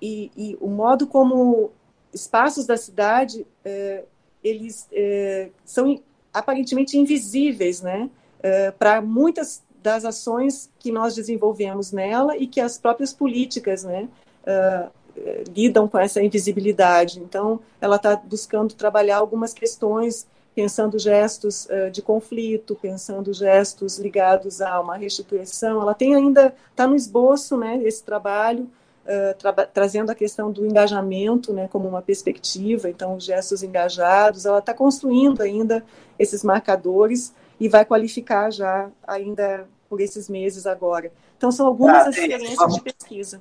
[0.00, 1.70] e, e, o modo como
[2.12, 4.06] espaços da cidade, uh,
[4.42, 4.88] eles
[5.64, 6.00] são
[6.32, 8.10] aparentemente invisíveis, né,
[8.78, 14.06] para muitas das ações que nós desenvolvemos nela e que as próprias políticas, né,
[15.48, 17.20] lidam com essa invisibilidade.
[17.20, 24.60] Então, ela está buscando trabalhar algumas questões, pensando gestos uh, de conflito, pensando gestos ligados
[24.60, 25.80] a uma restituição.
[25.80, 28.70] Ela tem ainda, está no esboço, né, esse trabalho,
[29.04, 34.46] uh, tra trazendo a questão do engajamento, né, como uma perspectiva, então, gestos engajados.
[34.46, 35.84] Ela está construindo ainda
[36.18, 41.12] esses marcadores e vai qualificar já ainda por esses meses agora.
[41.36, 43.40] Então, são algumas ah, experiências de pesquisa.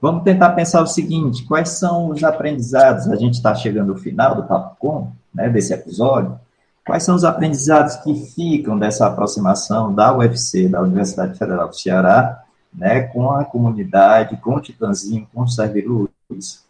[0.00, 3.08] Vamos tentar pensar o seguinte: quais são os aprendizados?
[3.08, 6.38] A gente está chegando ao final do Papo Com, né, desse episódio.
[6.86, 12.42] Quais são os aprendizados que ficam dessa aproximação da UFC, da Universidade Federal do Ceará,
[12.72, 16.64] né, com a comunidade, com o Titanzinho, com o Serviluz,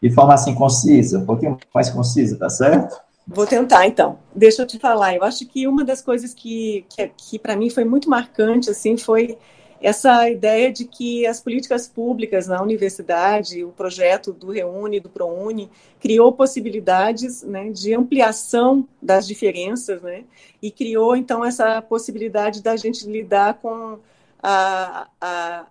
[0.00, 3.00] de forma assim concisa, um pouquinho mais concisa, tá certo?
[3.26, 4.18] Vou tentar, então.
[4.34, 5.14] Deixa eu te falar.
[5.14, 8.96] Eu acho que uma das coisas que, que, que para mim foi muito marcante, assim,
[8.96, 9.38] foi
[9.84, 15.70] essa ideia de que as políticas públicas na universidade, o projeto do Reúne, do ProUni,
[16.00, 20.24] criou possibilidades né, de ampliação das diferenças, né,
[20.62, 23.98] e criou, então, essa possibilidade da gente lidar com
[24.42, 25.66] a, a,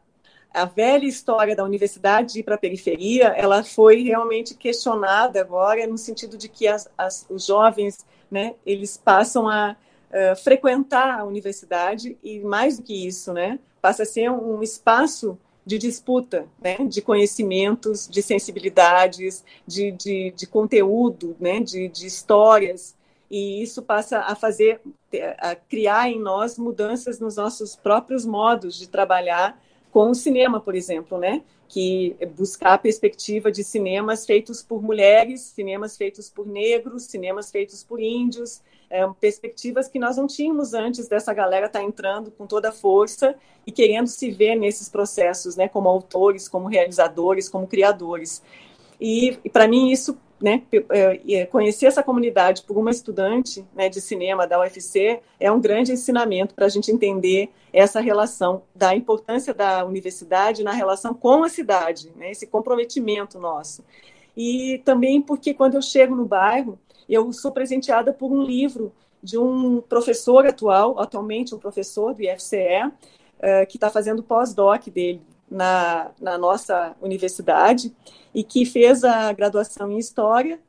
[0.54, 5.98] a velha história da universidade ir para a periferia, ela foi realmente questionada agora, no
[5.98, 9.76] sentido de que as, as, os jovens, né, eles passam a
[10.12, 15.38] uh, frequentar a universidade e, mais do que isso, né, passa a ser um espaço
[15.66, 22.96] de disputa, né, de conhecimentos, de sensibilidades, de, de, de conteúdo, né, de, de histórias,
[23.30, 24.80] e isso passa a fazer,
[25.38, 29.62] a criar em nós mudanças nos nossos próprios modos de trabalhar
[29.92, 31.44] com o cinema, por exemplo, né?
[31.74, 37.50] Que é buscar a perspectiva de cinemas feitos por mulheres, cinemas feitos por negros, cinemas
[37.50, 42.30] feitos por índios, é, perspectivas que nós não tínhamos antes dessa galera estar tá entrando
[42.30, 43.34] com toda a força
[43.66, 45.68] e querendo se ver nesses processos, né?
[45.68, 48.44] Como autores, como realizadores, como criadores.
[49.02, 53.88] E, e para mim isso né, é, é, conhecer essa comunidade por uma estudante né,
[53.88, 58.94] de cinema da UFC é um grande ensinamento para a gente entender essa relação da
[58.94, 63.86] importância da universidade na relação com a cidade, né, esse comprometimento nosso.
[64.36, 66.78] E também porque quando eu chego no bairro,
[67.08, 68.92] eu sou presenteada por um livro
[69.24, 75.22] de um professor atual, atualmente um professor do IFCE, uh, que está fazendo pós-doc dele
[75.54, 77.94] na, na nossa universidade
[78.34, 80.60] e que fez a graduação em História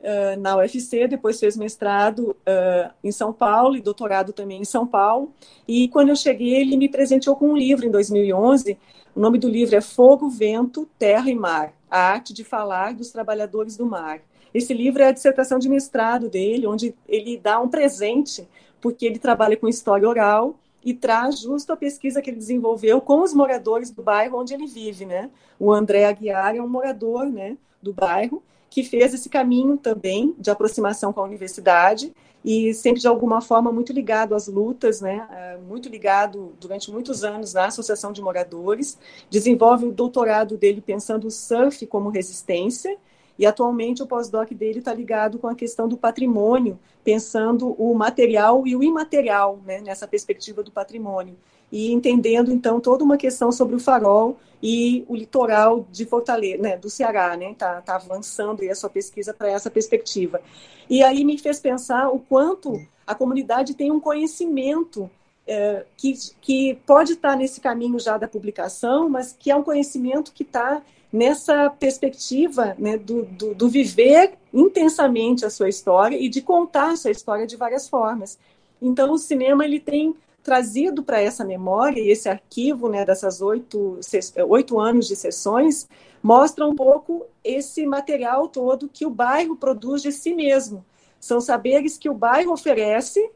[0.00, 4.86] uh, na UFC, depois fez mestrado uh, em São Paulo e doutorado também em São
[4.86, 5.32] Paulo.
[5.66, 8.78] E quando eu cheguei, ele me presenteou com um livro em 2011.
[9.16, 13.10] O nome do livro é Fogo, Vento, Terra e Mar: A Arte de Falar dos
[13.10, 14.20] Trabalhadores do Mar.
[14.52, 18.46] Esse livro é a dissertação de mestrado dele, onde ele dá um presente,
[18.80, 20.54] porque ele trabalha com história oral
[20.84, 24.66] e traz justo a pesquisa que ele desenvolveu com os moradores do bairro onde ele
[24.66, 25.30] vive, né?
[25.58, 28.42] O André Aguiar é um morador, né, do bairro
[28.74, 32.12] que fez esse caminho também de aproximação com a universidade
[32.44, 35.28] e sempre de alguma forma muito ligado às lutas, né?
[35.30, 38.98] É, muito ligado durante muitos anos na Associação de Moradores,
[39.30, 42.98] desenvolve o doutorado dele pensando o surf como resistência
[43.38, 48.66] e atualmente o pós-doc dele está ligado com a questão do patrimônio, pensando o material
[48.66, 51.36] e o imaterial, né, nessa perspectiva do patrimônio.
[51.70, 56.76] E entendendo, então, toda uma questão sobre o farol e o litoral de Fortaleza, né,
[56.76, 60.40] do Ceará, né, tá, tá avançando aí a sua pesquisa para essa perspectiva.
[60.88, 65.10] E aí me fez pensar o quanto a comunidade tem um conhecimento
[65.46, 69.62] é, que, que pode estar tá nesse caminho já da publicação, mas que é um
[69.62, 70.82] conhecimento que está
[71.14, 76.96] nessa perspectiva né, do, do, do, viver intensamente a sua história e de contar a
[76.96, 78.36] sua história de várias formas.
[78.82, 80.12] Então, o cinema ele tem
[80.42, 84.00] trazido para essa memória e esse arquivo né, dessas oito,
[84.48, 85.88] oito anos de sessões
[86.20, 90.84] mostra um pouco esse material todo que o bairro produz de si mesmo.
[91.20, 93.30] São saberes que o bairro oferece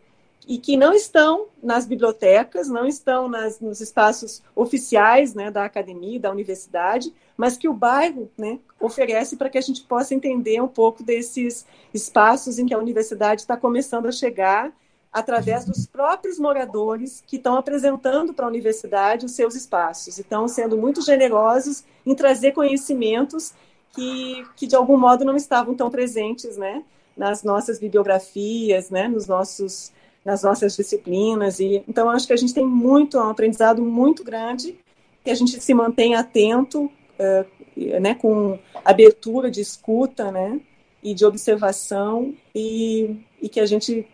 [0.48, 6.18] e que não estão nas bibliotecas, não estão nas, nos espaços oficiais né, da academia,
[6.18, 10.66] da universidade, mas que o bairro né, oferece para que a gente possa entender um
[10.66, 11.64] pouco desses
[11.94, 14.72] espaços em que a universidade está começando a chegar
[15.12, 20.48] através dos próprios moradores que estão apresentando para a universidade os seus espaços e estão
[20.48, 23.54] sendo muito generosos em trazer conhecimentos
[23.92, 26.82] que, que de algum modo não estavam tão presentes né,
[27.16, 29.92] nas nossas bibliografias, né, nos nossos
[30.24, 31.60] nas nossas disciplinas.
[31.60, 34.76] E então acho que a gente tem muito um aprendizado muito grande
[35.24, 40.60] que a gente se mantém atento, uh, né, com abertura de escuta, né,
[41.02, 44.06] e de observação e, e que a gente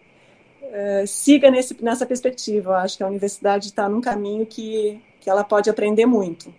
[0.63, 2.71] uh, siga nesse, nessa perspectiva.
[2.71, 6.53] Eu acho que a universidade está num caminho que, que ela pode aprender muito.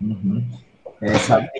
[0.00, 0.44] Uhum.
[1.02, 1.12] É,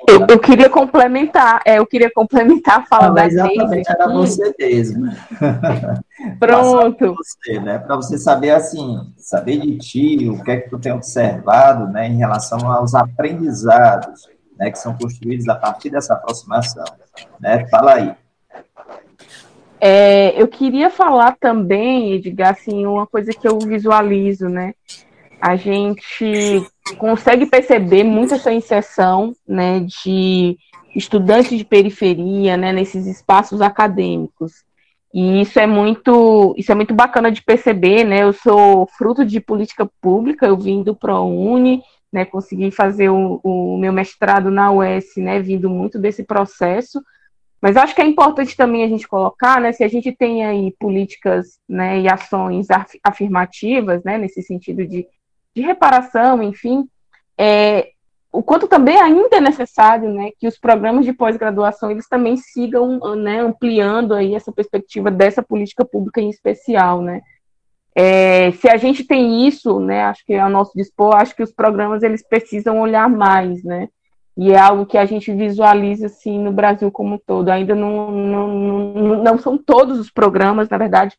[0.07, 4.55] eu, eu, queria complementar, é, eu queria complementar a fala ah, da Exatamente, era você
[4.59, 5.11] mesmo.
[6.38, 7.14] Pronto.
[7.14, 7.78] Você, né?
[7.78, 12.07] Para você saber assim, saber de ti, o que é que tu tem observado, né,
[12.07, 14.28] em relação aos aprendizados,
[14.59, 16.84] né, que são construídos a partir dessa aproximação,
[17.41, 17.66] né?
[17.70, 18.14] Fala aí.
[19.80, 24.74] É, eu queria falar também, Edgar, assim, uma coisa que eu visualizo, né?
[25.41, 26.66] A gente
[26.99, 30.57] consegue perceber muito essa inserção né, de
[30.95, 34.64] estudantes de periferia né, nesses espaços acadêmicos.
[35.12, 38.22] E isso é muito, isso é muito bacana de perceber, né?
[38.22, 41.82] Eu sou fruto de política pública, eu vim do ProUni,
[42.12, 47.01] né, consegui fazer o, o meu mestrado na UES, né, vindo muito desse processo,
[47.61, 50.74] mas acho que é importante também a gente colocar, né, se a gente tem aí
[50.78, 52.66] políticas, né, e ações
[53.05, 55.07] afirmativas, né, nesse sentido de,
[55.55, 56.88] de reparação, enfim,
[57.38, 57.90] é,
[58.32, 62.98] o quanto também ainda é necessário, né, que os programas de pós-graduação eles também sigam,
[63.16, 67.20] né, ampliando aí essa perspectiva dessa política pública em especial, né.
[67.92, 71.42] É, se a gente tem isso, né, acho que é ao nosso dispor, acho que
[71.42, 73.88] os programas eles precisam olhar mais, né,
[74.36, 77.51] e é algo que a gente visualiza assim no Brasil como um todo.
[77.51, 81.14] Ainda não, não, não, não são todos os programas, na verdade,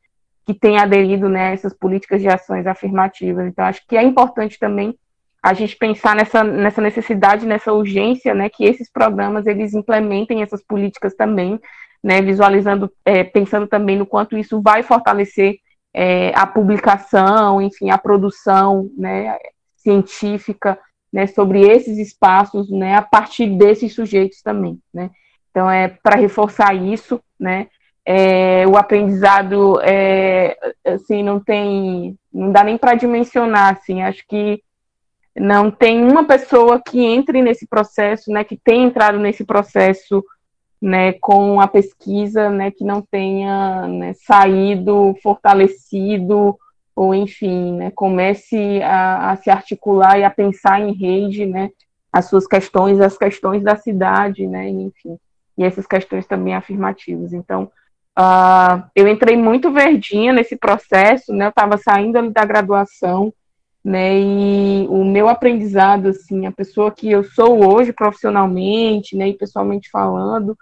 [0.45, 3.47] que têm aderido né, a essas políticas de ações afirmativas.
[3.47, 4.97] Então, acho que é importante também
[5.41, 10.63] a gente pensar nessa, nessa necessidade, nessa urgência, né, que esses programas eles implementem essas
[10.63, 11.59] políticas também,
[12.03, 15.55] né, visualizando, é, pensando também no quanto isso vai fortalecer
[15.93, 19.35] é, a publicação, enfim, a produção, né,
[19.77, 20.77] científica,
[21.11, 25.09] né, sobre esses espaços, né, a partir desses sujeitos também, né.
[25.49, 27.67] Então é para reforçar isso, né,
[28.05, 34.61] é, o aprendizado, é, assim, não tem, não dá nem para dimensionar, assim, acho que
[35.35, 40.23] não tem uma pessoa que entre nesse processo, né, que tenha entrado nesse processo,
[40.81, 46.57] né, com a pesquisa, né, que não tenha né, saído fortalecido,
[46.95, 51.69] ou enfim, né, comece a, a, se articular e a pensar em rede, né,
[52.11, 55.17] as suas questões, as questões da cidade, né, enfim,
[55.57, 57.31] e essas questões também afirmativas.
[57.31, 57.71] Então,
[58.21, 63.33] uh, eu entrei muito verdinha nesse processo, né, eu estava saindo da graduação,
[63.83, 69.33] né, e o meu aprendizado, assim, a pessoa que eu sou hoje profissionalmente, né, e
[69.33, 70.55] pessoalmente falando,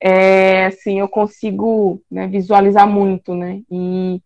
[0.00, 4.20] é, assim, eu consigo né, visualizar muito, né, e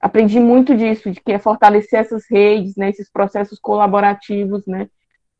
[0.00, 4.88] aprendi muito disso, de que é fortalecer essas redes, né, esses processos colaborativos, né,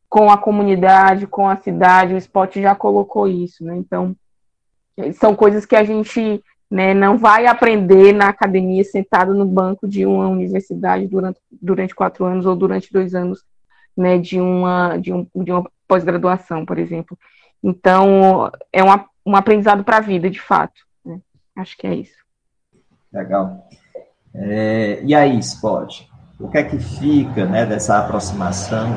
[0.07, 4.15] com a comunidade, com a cidade, o Spot já colocou isso, né, então,
[5.13, 10.07] são coisas que a gente né, não vai aprender na academia sentado no banco de
[10.07, 13.43] uma universidade durante, durante quatro anos ou durante dois anos,
[13.95, 17.15] né, de uma, de um, de uma pós-graduação, por exemplo.
[17.63, 20.81] Então, é uma, um aprendizado para a vida, de fato.
[21.05, 21.19] Né?
[21.55, 22.17] Acho que é isso.
[23.13, 23.69] Legal.
[24.33, 26.07] É, e aí, Spot,
[26.39, 28.89] o que é que fica né, dessa aproximação?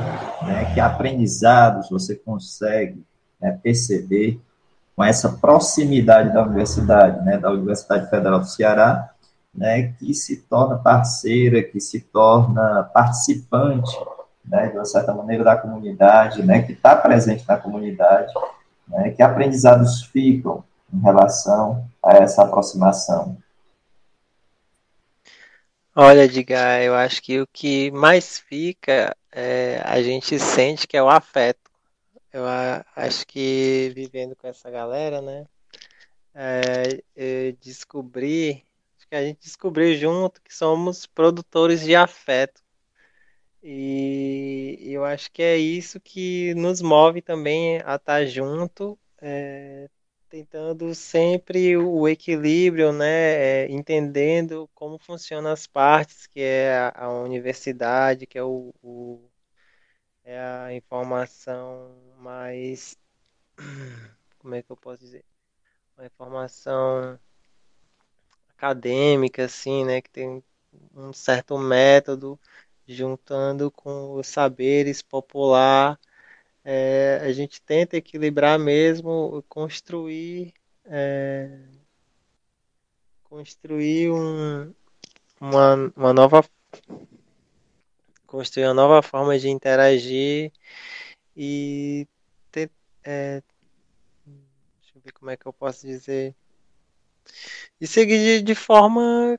[0.47, 3.05] Né, que aprendizados você consegue
[3.39, 4.41] né, perceber
[4.97, 9.11] com essa proximidade da universidade, né, da Universidade Federal do Ceará,
[9.55, 13.95] né, que se torna parceira, que se torna participante,
[14.43, 18.33] né, de uma certa maneira, da comunidade, né, que está presente na comunidade,
[18.89, 23.37] né, que aprendizados ficam em relação a essa aproximação?
[25.95, 31.03] Olha, Edgar, eu acho que o que mais fica, é, a gente sente que é
[31.03, 31.66] o afeto.
[32.37, 32.45] Eu
[32.95, 35.47] acho que vivendo com essa galera, né,
[36.35, 38.63] é, descobri,
[38.99, 42.63] acho que a gente descobriu junto que somos produtores de afeto.
[43.63, 49.89] E eu acho que é isso que nos move também a estar junto, é,
[50.29, 57.19] tentando sempre o equilíbrio, né, é, entendendo como funcionam as partes, que é a, a
[57.23, 59.26] universidade, que é o, o,
[60.27, 62.99] é a informação mais,
[64.41, 65.25] como é que eu posso dizer,
[65.97, 67.19] uma informação
[68.51, 70.43] acadêmica, assim, né, que tem
[70.95, 72.39] um certo método,
[72.89, 75.99] juntando com os saberes popular.
[76.65, 80.53] É, a gente tenta equilibrar mesmo, construir,
[80.85, 81.61] é,
[83.23, 84.75] construir um,
[85.41, 86.43] uma, uma nova
[88.37, 90.53] construir uma nova forma de interagir
[91.35, 92.07] e
[92.53, 92.71] ter,
[93.03, 93.43] é,
[94.27, 96.37] deixa eu ver como é que eu posso dizer
[97.81, 99.39] e seguir de, de forma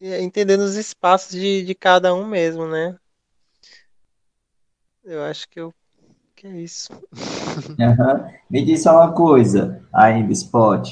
[0.00, 2.98] é, entendendo os espaços de, de cada um mesmo, né?
[5.04, 5.72] Eu acho que eu
[6.34, 6.88] que é isso.
[7.78, 8.32] Uhum.
[8.50, 10.88] Me disse uma coisa, ainda, Spot.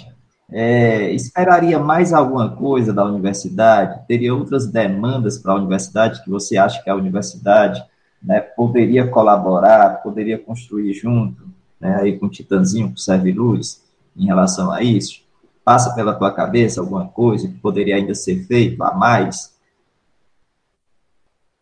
[0.53, 4.07] É, esperaria mais alguma coisa da universidade?
[4.07, 7.83] Teria outras demandas para a universidade que você acha que a universidade
[8.23, 11.49] né, poderia colaborar, poderia construir junto,
[11.81, 13.83] né, aí com o Titanzinho, com o Serve Luz,
[14.17, 15.23] em relação a isso?
[15.65, 19.55] Passa pela tua cabeça alguma coisa que poderia ainda ser feito a mais?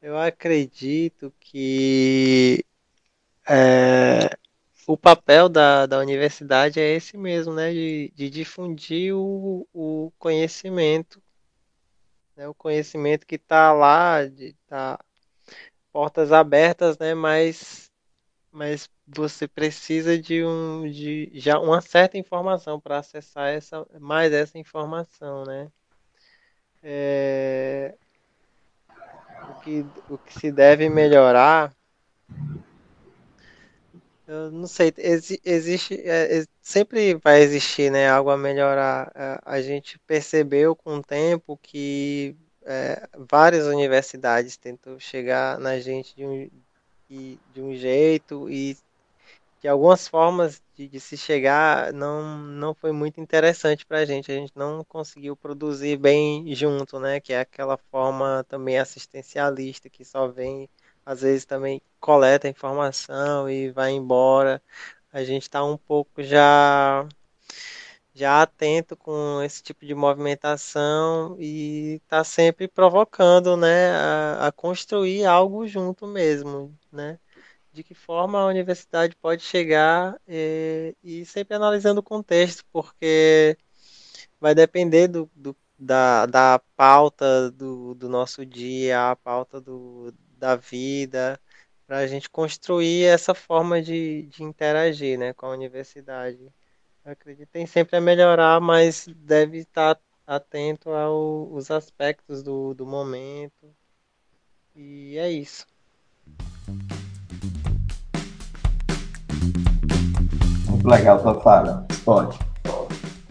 [0.01, 2.65] Eu acredito que
[3.49, 4.38] é,
[4.89, 7.71] o papel da, da universidade é esse mesmo, né?
[7.71, 11.23] De, de difundir o, o conhecimento,
[12.35, 12.49] né?
[12.49, 14.99] o conhecimento que está lá, de, tá,
[15.93, 17.13] portas abertas, né?
[17.15, 17.91] Mas,
[18.51, 24.57] mas você precisa de, um, de já uma certa informação para acessar essa, mais essa
[24.57, 25.71] informação, né?
[26.83, 27.95] É,
[29.51, 31.77] o, que, o que se deve melhorar
[34.29, 34.93] eu não sei,
[35.45, 39.11] existe, é, sempre vai existir, né, algo a melhorar.
[39.15, 46.15] É, a gente percebeu com o tempo que é, várias universidades tentam chegar na gente
[46.15, 46.51] de um,
[47.09, 48.77] de um jeito e
[49.61, 54.31] de algumas formas de, de, se chegar não, não foi muito interessante para a gente.
[54.31, 57.21] A gente não conseguiu produzir bem junto, né?
[57.21, 60.69] Que é aquela forma também assistencialista que só vem,
[61.09, 64.63] às vezes também coleta informação e vai embora.
[65.13, 67.09] A gente está um pouco já
[68.15, 75.25] já atento com esse tipo de movimentação e está sempre provocando, né, a, a, construir
[75.25, 77.19] algo junto mesmo, né?
[77.73, 83.57] De que forma a universidade pode chegar e, eh, e sempre analisando o contexto, porque
[84.41, 90.57] vai depender do, do da, da pauta do, do nosso dia, a pauta do, da
[90.57, 91.41] vida,
[91.87, 96.39] para a gente construir essa forma de, de interagir né, com a universidade.
[97.05, 103.75] Eu acredito tem sempre a melhorar, mas deve estar atento aos aspectos do, do momento.
[104.77, 105.67] E é isso.
[110.69, 112.39] Muito legal tua fala, Pode.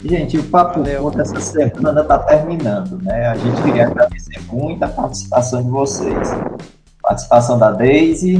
[0.04, 3.28] Gente, o Papo Conta essa semana está terminando, né?
[3.28, 6.30] A gente queria agradecer muito a participação de vocês.
[7.08, 8.38] Participação da Daisy,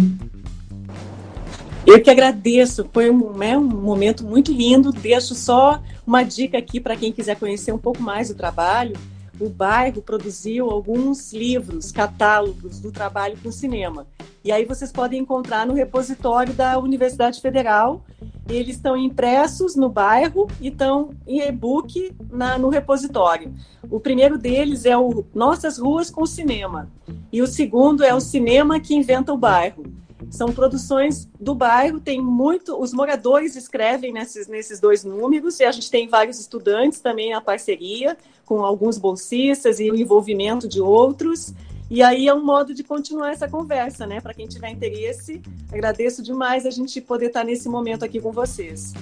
[1.86, 4.92] eu que agradeço, foi um, é, um momento muito lindo.
[4.92, 8.94] Deixo só uma dica aqui para quem quiser conhecer um pouco mais do trabalho.
[9.40, 14.06] O bairro produziu alguns livros, catálogos do trabalho com cinema.
[14.44, 18.04] E aí vocês podem encontrar no repositório da Universidade Federal.
[18.50, 22.14] Eles estão impressos no bairro e estão em e-book
[22.60, 23.54] no repositório.
[23.90, 26.90] O primeiro deles é o Nossas Ruas com Cinema.
[27.32, 29.84] E o segundo é o Cinema que Inventa o Bairro.
[30.30, 32.78] São produções do bairro, tem muito.
[32.78, 37.40] Os moradores escrevem nesses, nesses dois números, e a gente tem vários estudantes também na
[37.40, 41.54] parceria, com alguns bolsistas e o envolvimento de outros.
[41.90, 44.20] E aí é um modo de continuar essa conversa, né?
[44.20, 45.42] Para quem tiver interesse,
[45.72, 48.94] agradeço demais a gente poder estar nesse momento aqui com vocês.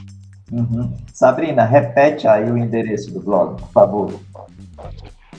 [0.52, 0.92] Uhum.
[1.14, 4.12] Sabrina, repete aí o endereço do blog, por favor.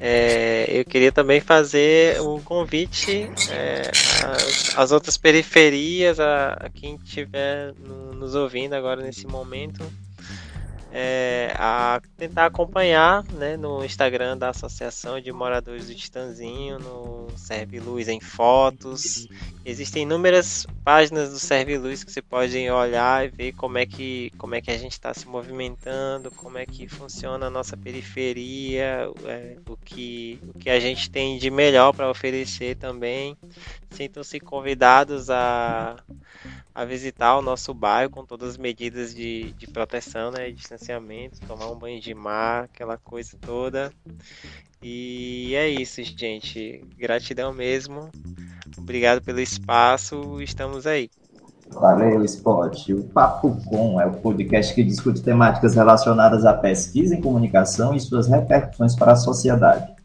[0.00, 3.90] É, eu queria também fazer um convite é,
[4.24, 9.84] às, às, outras periferias, a, a quem estiver no, nos ouvindo agora nesse momento,
[10.90, 17.78] é, a tentar acompanhar né, no Instagram da Associação de Moradores do Titanzinho, no Serve
[17.78, 19.28] Luz em Fotos.
[19.64, 24.32] Existem inúmeras páginas do Serve Luz que você pode olhar e ver como é que,
[24.38, 29.10] como é que a gente está se movimentando, como é que funciona a nossa periferia,
[29.26, 33.36] é, o, que, o que a gente tem de melhor para oferecer também.
[33.90, 35.96] Sintam-se convidados a
[36.78, 41.68] a visitar o nosso bairro com todas as medidas de, de proteção, né, distanciamento, tomar
[41.72, 43.92] um banho de mar, aquela coisa toda.
[44.80, 46.84] E é isso, gente.
[46.96, 48.10] Gratidão mesmo.
[48.78, 50.40] Obrigado pelo espaço.
[50.40, 51.10] Estamos aí.
[51.68, 52.90] Valeu, Spot.
[52.90, 57.98] O Papo Com é o podcast que discute temáticas relacionadas à pesquisa em comunicação e
[57.98, 59.97] suas repercussões para a sociedade.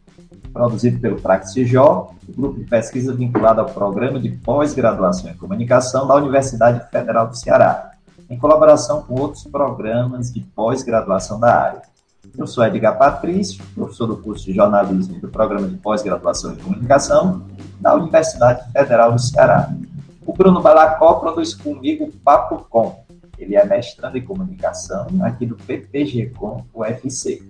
[0.54, 6.14] Produzido pelo PraxisJ, o grupo de pesquisa vinculado ao Programa de Pós-Graduação em Comunicação da
[6.16, 7.94] Universidade Federal do Ceará,
[8.30, 11.82] em colaboração com outros programas de pós-graduação da área.
[12.38, 17.42] Eu sou Edgar Patrício, professor do curso de jornalismo do Programa de Pós-Graduação em Comunicação
[17.82, 19.74] da Universidade Federal do Ceará.
[20.26, 23.04] O Bruno Balacó produz comigo o Papo Com.
[23.38, 27.44] Ele é mestrando em comunicação aqui do PPG Com UFC.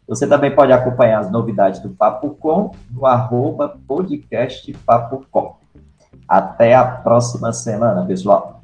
[0.07, 5.55] Você também pode acompanhar as novidades do Papo Com no arroba podcast Papo Com.
[6.27, 8.61] Até a próxima semana, pessoal.